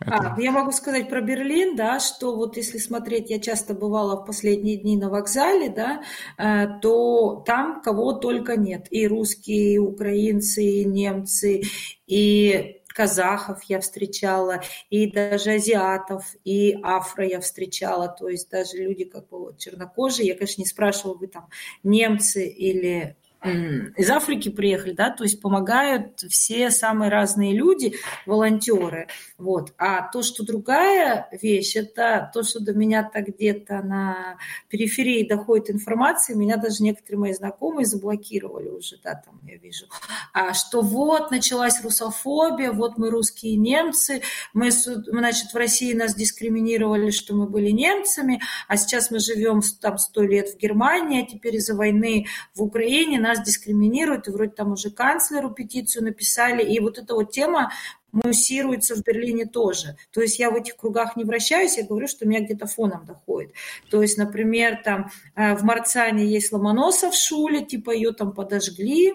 [0.00, 0.34] Это...
[0.36, 4.24] А, я могу сказать про Берлин, да, что вот если смотреть, я часто бывала в
[4.24, 6.02] последние дни на вокзале, да,
[6.38, 8.86] э, то там кого только нет.
[8.90, 11.62] И русские, и украинцы, и немцы,
[12.06, 19.04] и казахов я встречала, и даже азиатов, и афро я встречала, то есть даже люди
[19.04, 20.26] как бы чернокожие.
[20.26, 21.48] Я, конечно, не спрашивала, вы там
[21.84, 27.94] немцы или из Африки приехали, да, то есть помогают все самые разные люди,
[28.26, 29.72] волонтеры, вот.
[29.78, 35.70] А то, что другая вещь, это то, что до меня так где-то на периферии доходит
[35.70, 39.86] информация, меня даже некоторые мои знакомые заблокировали уже, да, там я вижу,
[40.32, 44.22] а что вот началась русофобия, вот мы русские немцы,
[44.52, 49.96] мы, значит, в России нас дискриминировали, что мы были немцами, а сейчас мы живем там
[49.98, 54.72] сто лет в Германии, а теперь из-за войны в Украине нас дискриминируют, и вроде там
[54.72, 57.70] уже канцлеру петицию написали, и вот эта вот тема
[58.12, 59.96] муссируется в Берлине тоже.
[60.10, 63.52] То есть я в этих кругах не вращаюсь, я говорю, что меня где-то фоном доходит.
[63.90, 69.12] То есть, например, там э, в Марцане есть Ломоносов в Шуле, типа ее там подожгли,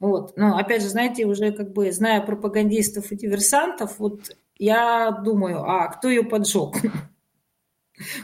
[0.00, 0.34] вот.
[0.36, 5.88] Но опять же, знаете, уже как бы зная пропагандистов и диверсантов, вот я думаю, а
[5.88, 6.74] кто ее поджег?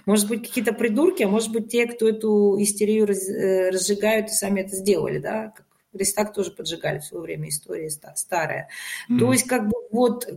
[0.04, 4.32] Может быть, какие-то придурки, а может быть, те, кто эту истерию раз, э, разжигают и
[4.32, 8.68] сами это сделали, да, как Рестак тоже поджигали в свое время, история старая.
[9.10, 9.18] Mm-hmm.
[9.18, 10.28] То есть, как бы вот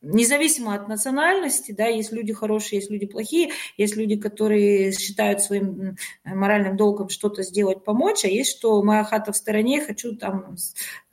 [0.00, 5.96] независимо от национальности, да, есть люди хорошие, есть люди плохие, есть люди, которые считают своим
[6.24, 10.56] моральным долгом что-то сделать, помочь, а есть, что моя хата в стороне, хочу там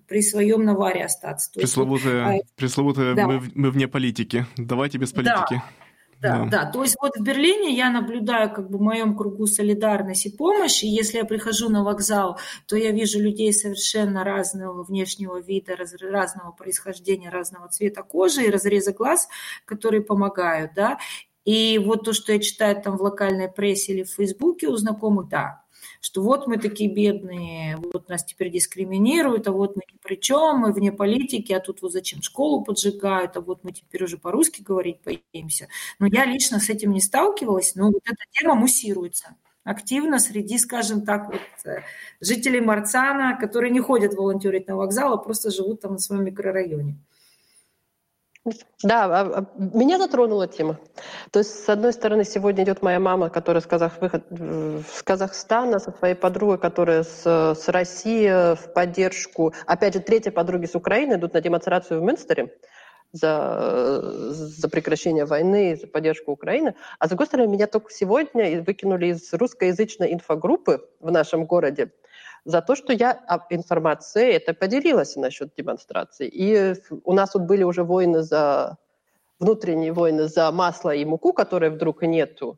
[0.08, 1.52] при своем наваре остаться.
[1.52, 3.28] То пресловутое, есть, вот, пресловутое да.
[3.28, 4.46] мы, мы вне политики.
[4.56, 5.56] Давайте без политики.
[5.56, 5.64] Да.
[6.22, 6.72] Да, да, да.
[6.72, 10.84] То есть вот в Берлине я наблюдаю как бы в моем кругу солидарность и помощь,
[10.84, 16.52] и если я прихожу на вокзал, то я вижу людей совершенно разного внешнего вида, разного
[16.52, 19.28] происхождения, разного цвета кожи и разреза глаз,
[19.66, 21.00] которые помогают, да.
[21.44, 25.28] И вот то, что я читаю там в локальной прессе или в Фейсбуке у знакомых,
[25.28, 25.65] да,
[26.02, 30.60] что вот мы такие бедные, вот нас теперь дискриминируют, а вот мы ни при чем,
[30.60, 34.62] мы вне политики, а тут вот зачем школу поджигают, а вот мы теперь уже по-русски
[34.62, 35.68] говорить боимся.
[36.00, 41.02] Но я лично с этим не сталкивалась, но вот эта тема муссируется активно среди, скажем
[41.02, 41.82] так, вот, э,
[42.22, 46.96] жителей Марцана, которые не ходят волонтерить на вокзал, а просто живут там на своем микрорайоне.
[48.84, 50.78] Да, а, а, меня затронула тема.
[51.32, 55.80] То есть, с одной стороны, сегодня идет моя мама, которая с, Казах, выход, с Казахстана,
[55.80, 59.54] со своей подругой, которая с, с России в поддержку.
[59.66, 62.54] Опять же, третья подруги с Украины идут на демонстрацию в Мюнстере
[63.12, 66.76] за, за прекращение войны, за поддержку Украины.
[67.00, 71.92] А с другой стороны, меня только сегодня выкинули из русскоязычной инфогруппы в нашем городе
[72.46, 73.20] за то, что я
[73.50, 76.28] информацией это поделилась насчет демонстрации.
[76.28, 78.78] И у нас вот были уже войны за
[79.40, 82.58] внутренние войны за масло и муку, которые вдруг нету.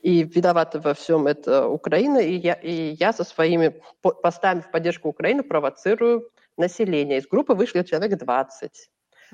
[0.00, 2.18] И виновата во всем это Украина.
[2.18, 7.18] И я, и я со своими постами в поддержку Украины провоцирую население.
[7.18, 8.90] Из группы вышли человек 20,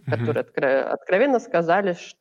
[0.08, 2.18] которые откро- откровенно сказали, что,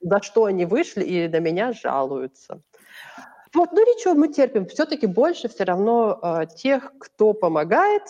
[0.00, 2.62] за что они вышли, и на меня жалуются.
[3.56, 4.66] Вот, ну ничего, мы терпим.
[4.66, 8.02] Все-таки больше все равно э, тех, кто помогает,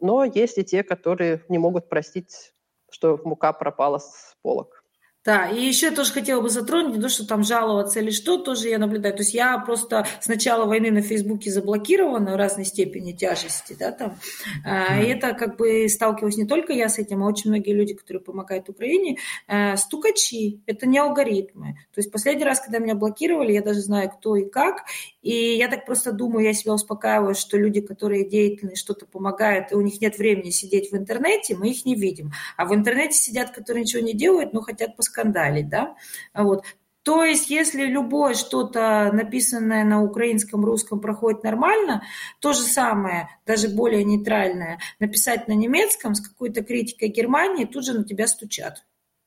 [0.00, 2.54] но есть и те, которые не могут простить,
[2.92, 4.83] что мука пропала с полок.
[5.24, 8.36] Да, и еще я тоже хотела бы затронуть, не то, что там жаловаться или что,
[8.36, 9.14] тоже я наблюдаю.
[9.14, 13.90] То есть я просто с начала войны на Фейсбуке заблокирована в разной степени тяжести, да,
[13.90, 14.18] там.
[14.66, 15.02] Mm.
[15.02, 18.22] И это как бы сталкивалась не только я с этим, а очень многие люди, которые
[18.22, 19.16] помогают Украине.
[19.48, 21.78] Э, стукачи, это не алгоритмы.
[21.94, 24.84] То есть последний раз, когда меня блокировали, я даже знаю, кто и как,
[25.22, 29.74] и я так просто думаю, я себя успокаиваю, что люди, которые деятельны, что-то помогают, и
[29.74, 32.32] у них нет времени сидеть в интернете, мы их не видим.
[32.58, 35.94] А в интернете сидят, которые ничего не делают, но хотят поскандалить, да?
[36.34, 36.64] Вот.
[37.02, 42.02] То есть, если любое что-то написанное на украинском, русском проходит нормально,
[42.40, 47.92] то же самое, даже более нейтральное, написать на немецком с какой-то критикой Германии, тут же
[47.92, 48.86] на тебя стучат.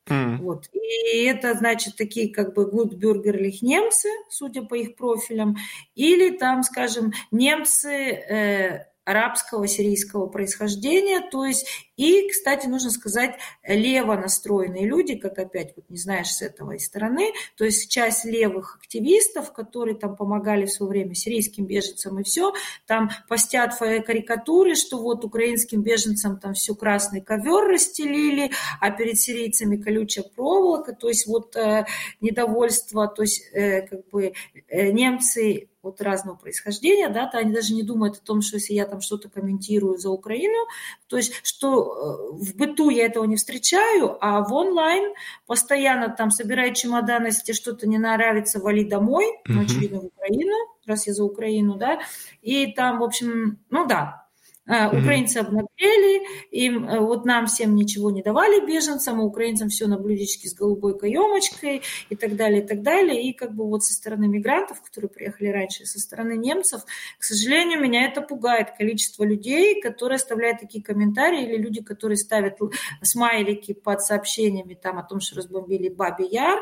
[0.09, 0.37] Mm.
[0.37, 0.69] Вот.
[0.73, 5.57] И это значит такие как бы гудбюргерлих немцы, судя по их профилям,
[5.93, 14.15] или там, скажем, немцы э, арабского, сирийского происхождения, то есть и, кстати, нужно сказать, лево
[14.15, 19.53] настроенные люди, как опять вот не знаешь с этой стороны, то есть часть левых активистов,
[19.53, 22.53] которые там помогали в свое время сирийским беженцам и все,
[22.85, 28.51] там постят карикатуры, что вот украинским беженцам там все красный ковер расстелили,
[28.81, 31.85] а перед сирийцами колючая проволока, то есть вот э,
[32.19, 34.33] недовольство, то есть э, как бы
[34.67, 38.73] э, немцы вот разного происхождения, да, то они даже не думают о том, что если
[38.73, 40.67] я там что-то комментирую за Украину,
[41.07, 45.13] то есть что э, в быту я этого не встречаю, а в онлайн
[45.45, 50.55] постоянно там собирай чемоданы, если тебе что-то не нравится, вали домой, ну, очевидно, в Украину,
[50.85, 51.99] раз я за Украину, да,
[52.41, 54.26] и там, в общем, ну да,
[54.67, 54.99] Mm-hmm.
[54.99, 59.97] Украинцы обнаглели, им э, вот нам всем ничего не давали беженцам, а украинцам все на
[59.97, 63.23] блюдечке с голубой каемочкой и так далее, и так далее.
[63.29, 66.81] И как бы вот со стороны мигрантов, которые приехали раньше, со стороны немцев,
[67.17, 72.57] к сожалению, меня это пугает количество людей, которые оставляют такие комментарии, или люди, которые ставят
[73.01, 76.59] смайлики под сообщениями там о том, что разбомбили Баби Яр,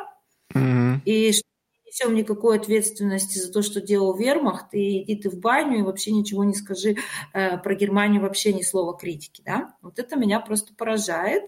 [0.53, 1.01] mm-hmm.
[1.05, 1.54] и что
[1.85, 6.11] несем никакой ответственности за то, что делал вермахт, и иди ты в баню и вообще
[6.11, 6.97] ничего не скажи
[7.33, 9.75] э, про Германию, вообще ни слова критики, да.
[9.81, 11.43] Вот это меня просто поражает.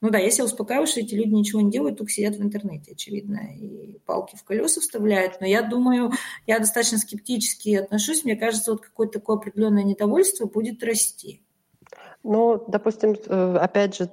[0.00, 2.92] Ну да, я себя успокаиваю, что эти люди ничего не делают, только сидят в интернете,
[2.92, 5.40] очевидно, и палки в колеса вставляют.
[5.40, 6.12] Но я думаю,
[6.46, 8.24] я достаточно скептически отношусь.
[8.24, 11.42] Мне кажется, вот какое-то такое определенное недовольство будет расти.
[12.22, 14.10] Ну, допустим, э, опять же,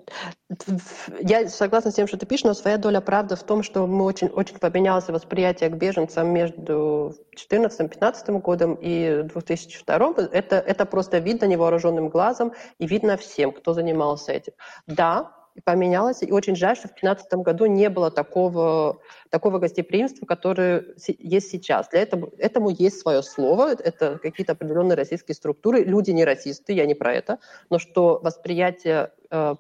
[1.20, 4.06] я согласна с тем, что ты пишешь, но своя доля правды в том, что мы
[4.06, 7.14] очень, очень поменялось восприятие к беженцам между
[7.52, 10.14] 2014-2015 годом и 2002.
[10.32, 14.54] Это, это просто видно невооруженным глазом и видно всем, кто занимался этим.
[14.88, 19.00] Да, поменялось, и очень жаль, что в 2015 году не было такого,
[19.30, 20.86] такого гостеприимства, которое
[21.20, 21.90] есть сейчас.
[21.90, 25.84] Для этого этому есть свое слово, это какие-то определенные российские структуры.
[25.84, 27.40] Люди не расисты, я не про это,
[27.70, 29.56] но что восприятие э,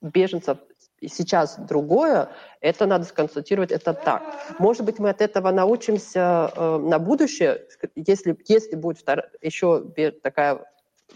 [0.00, 0.58] беженцев
[1.06, 2.28] сейчас другое,
[2.60, 4.22] это надо сконстатировать, это так.
[4.58, 9.24] Может быть, мы от этого научимся э, на будущее, если, если будет втор...
[9.40, 9.84] еще
[10.22, 10.64] такая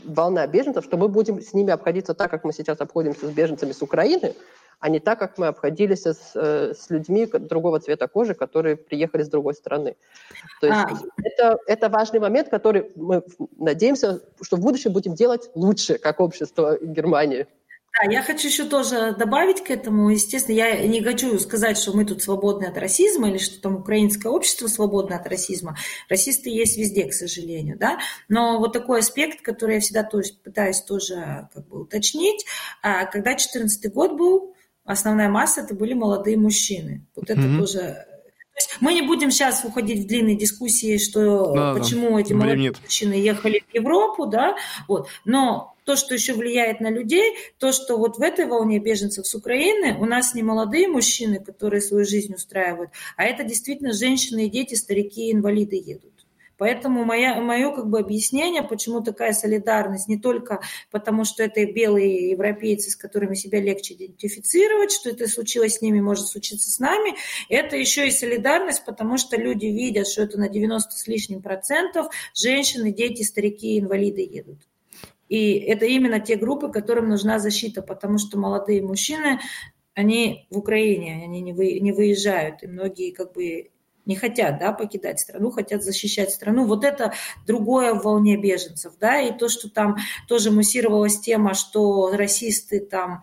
[0.05, 3.73] волна беженцев, что мы будем с ними обходиться так, как мы сейчас обходимся с беженцами
[3.73, 4.35] с Украины,
[4.81, 9.23] а не так, как мы обходились с, э, с людьми другого цвета кожи, которые приехали
[9.23, 9.95] с другой страны.
[10.61, 11.23] То есть а.
[11.23, 13.23] это, это важный момент, который мы
[13.59, 17.47] надеемся, что в будущем будем делать лучше, как общество Германии.
[18.01, 20.09] Да, я хочу еще тоже добавить к этому.
[20.09, 24.33] Естественно, я не хочу сказать, что мы тут свободны от расизма или что там украинское
[24.33, 25.77] общество свободно от расизма.
[26.09, 27.99] Расисты есть везде, к сожалению, да.
[28.29, 32.47] Но вот такой аспект, который я всегда тоже пытаюсь тоже как бы уточнить.
[32.83, 37.07] А, когда 2014 год был, основная масса это были молодые мужчины.
[37.15, 37.59] Вот это mm-hmm.
[37.59, 38.07] тоже
[38.81, 42.21] мы не будем сейчас уходить в длинные дискуссии, что да, почему да.
[42.21, 42.81] эти молодые нет.
[42.83, 44.57] мужчины ехали в Европу, да,
[44.89, 45.09] вот.
[45.25, 49.35] Но то, что еще влияет на людей, то, что вот в этой волне беженцев с
[49.35, 54.51] Украины у нас не молодые мужчины, которые свою жизнь устраивают, а это действительно женщины и
[54.51, 56.13] дети, старики и инвалиды едут.
[56.63, 60.61] Поэтому моя, мое как бы объяснение, почему такая солидарность, не только
[60.93, 66.01] потому, что это белые европейцы, с которыми себя легче идентифицировать, что это случилось с ними,
[66.01, 67.17] может случиться с нами,
[67.49, 72.07] это еще и солидарность, потому что люди видят, что это на 90 с лишним процентов
[72.33, 74.59] женщины, дети, старики, инвалиды едут.
[75.33, 79.41] И это именно те группы, которым нужна защита, потому что молодые мужчины,
[79.95, 83.71] они в Украине, они не, вы, не выезжают, и многие как бы
[84.05, 86.67] не хотят да, покидать страну, хотят защищать страну.
[86.67, 87.15] Вот это
[87.47, 88.93] другое в волне беженцев.
[89.01, 89.97] Да, и то, что там
[90.29, 93.23] тоже муссировалась тема, что расисты, там,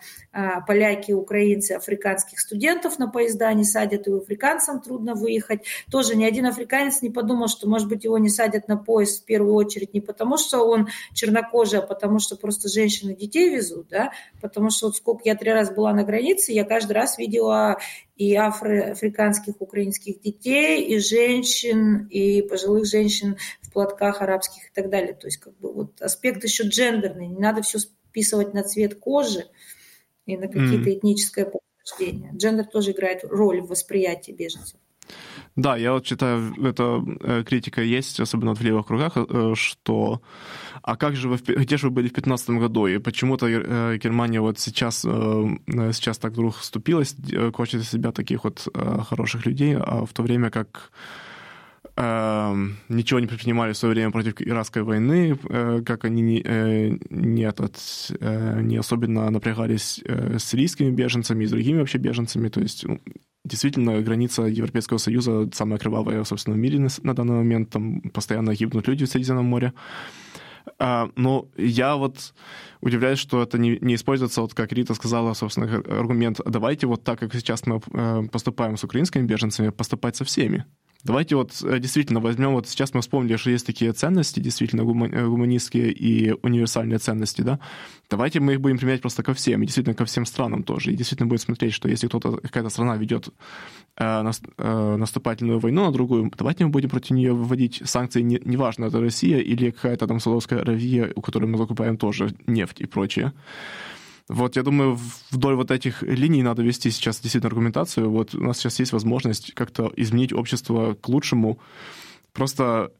[0.68, 5.62] поляки, украинцы, африканских студентов на поезда не садят, и африканцам трудно выехать.
[5.92, 9.26] Тоже ни один африканец не подумал, что, может быть, его не садят на поезд в
[9.26, 14.12] первую очередь не потому, что он чернокожий, а потому что просто женщины детей везут, да,
[14.42, 17.80] потому что вот сколько я три раза была на границе, я каждый раз видела
[18.16, 25.14] и афроафриканских украинских детей, и женщин, и пожилых женщин в платках арабских и так далее.
[25.14, 29.46] То есть как бы вот аспект еще джендерный, не надо все списывать на цвет кожи
[30.30, 30.94] и на какие-то mm.
[30.94, 32.32] этническое происхождение.
[32.36, 34.80] Джендер тоже играет роль в восприятии беженцев.
[35.56, 40.22] Да, я вот считаю, эта э, критика есть, особенно в левых кругах, э, что
[40.82, 44.40] а как же вы, где же вы были в 2015 году, и почему-то э, Германия
[44.40, 47.16] вот сейчас, сейчас так вдруг вступилась,
[47.54, 48.68] хочет из себя таких вот
[49.10, 50.92] хороших людей, а в то время как
[52.00, 55.38] ничего не предпринимали в свое время против иракской войны,
[55.86, 57.76] как они не, не, этот,
[58.20, 62.48] не особенно напрягались с сирийскими беженцами и с другими вообще беженцами.
[62.48, 63.00] То есть ну,
[63.46, 67.70] Действительно, граница Европейского Союза самая кровавая, собственно, в мире на данный момент.
[67.70, 69.74] Там постоянно гибнут люди в Средиземном море.
[70.78, 72.34] А, но я вот
[72.82, 77.20] удивляюсь, что это не, не используется, вот как Рита сказала, собственно, аргумент, давайте вот так,
[77.20, 80.66] как сейчас мы э, поступаем с украинскими беженцами, поступать со всеми.
[81.06, 85.28] Давайте вот э, действительно возьмем, вот сейчас мы вспомнили, что есть такие ценности, действительно э,
[85.28, 87.60] гуманистские и универсальные ценности, да,
[88.10, 90.96] давайте мы их будем применять просто ко всем, и действительно ко всем странам тоже, и
[90.96, 93.30] действительно будем смотреть, что если кто-то, какая-то страна ведет
[93.96, 94.32] э,
[94.98, 99.38] наступательную войну на другую, давайте мы будем против нее вводить санкции, не, неважно, это Россия
[99.38, 103.32] или какая-то там Саудовская Аравия, у которой мы закупаем тоже нефть и прочее.
[104.30, 104.98] Вот, я думаю,
[105.32, 108.12] вдоль вот этих линий надо вести сейчас действительно аргументацию.
[108.12, 111.58] Вот у нас сейчас есть возможность как-то изменить общество к лучшему,
[112.32, 112.92] просто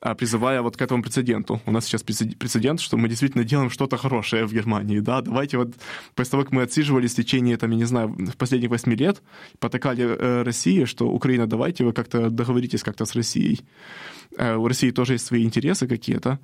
[0.00, 1.60] а, призывая вот к этому прецеденту.
[1.64, 5.74] У нас сейчас прецедент, что мы действительно делаем что-то хорошее в Германии, да, давайте вот
[6.16, 9.22] после того, как мы отсиживались в течение, там, я не знаю, последних восьми лет,
[9.60, 13.60] потакали э, России, что Украина, давайте вы как-то договоритесь как-то с Россией.
[14.36, 16.40] Э, у России тоже есть свои интересы какие-то,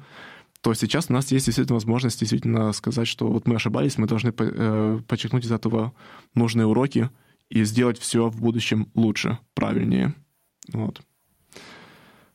[0.60, 4.32] то сейчас у нас есть действительно возможность действительно сказать, что вот мы ошибались, мы должны
[4.36, 5.94] э, подчеркнуть из этого
[6.34, 7.10] нужные уроки
[7.48, 10.14] и сделать все в будущем лучше, правильнее.
[10.72, 11.00] Вот.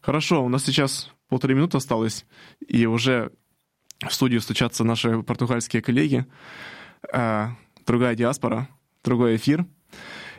[0.01, 2.25] Хорошо, у нас сейчас полторы минуты осталось,
[2.67, 3.31] и уже
[4.07, 6.25] в студию стучатся наши португальские коллеги.
[7.13, 7.49] Э,
[7.85, 8.69] другая диаспора,
[9.03, 9.65] другой эфир.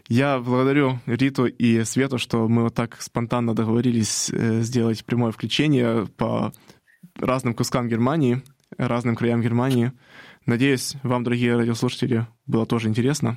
[0.08, 6.06] Я благодарю Риту и Свету, что мы вот так спонтанно договорились э, сделать прямое включение
[6.16, 6.52] по
[7.18, 8.42] разным кускам Германии,
[8.76, 9.92] разным краям Германии.
[10.44, 13.36] Надеюсь, вам, дорогие радиослушатели, было тоже интересно.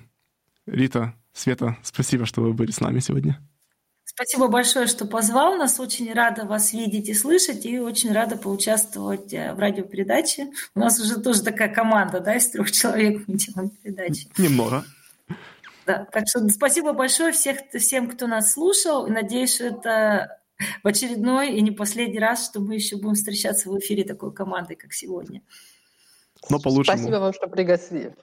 [0.66, 3.40] Рита, Света, спасибо, что вы были с нами сегодня.
[4.04, 5.80] Спасибо большое, что позвал нас.
[5.80, 10.50] Очень рада вас видеть и слышать, и очень рада поучаствовать э, в радиопередаче.
[10.76, 14.28] У нас уже тоже такая команда, да, из трех человек мы делаем передачи.
[14.38, 14.84] Немного.
[15.86, 19.06] Да, так что спасибо большое всех, всем, кто нас слушал.
[19.06, 20.39] И надеюсь, что это
[20.84, 24.76] в очередной и не последний раз, что мы еще будем встречаться в эфире такой командой,
[24.76, 25.42] как сегодня.
[26.50, 26.92] Но получше.
[26.92, 28.16] Спасибо вам, что пригласили.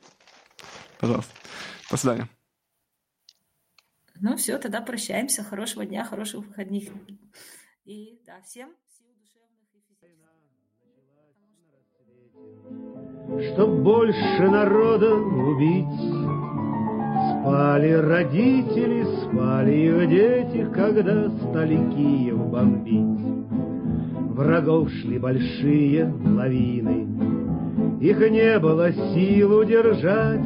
[0.99, 1.33] Пожалуйста.
[1.91, 2.29] До свидания.
[4.21, 5.45] Ну все, тогда прощаемся.
[5.45, 6.89] Хорошего дня, хороших выходных.
[7.85, 10.09] И да, всем сил душевных и физических.
[13.55, 16.26] Чтоб больше народа убить.
[17.47, 23.21] Спали родители, спали их дети, когда стали Киев бомбить.
[24.35, 27.07] Врагов шли большие лавины,
[28.01, 30.41] их не было сил удержать.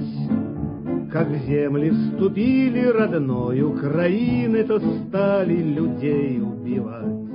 [1.11, 7.30] Как в земли вступили родной Украины, то стали людей убивать.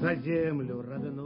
[0.00, 1.17] За землю родной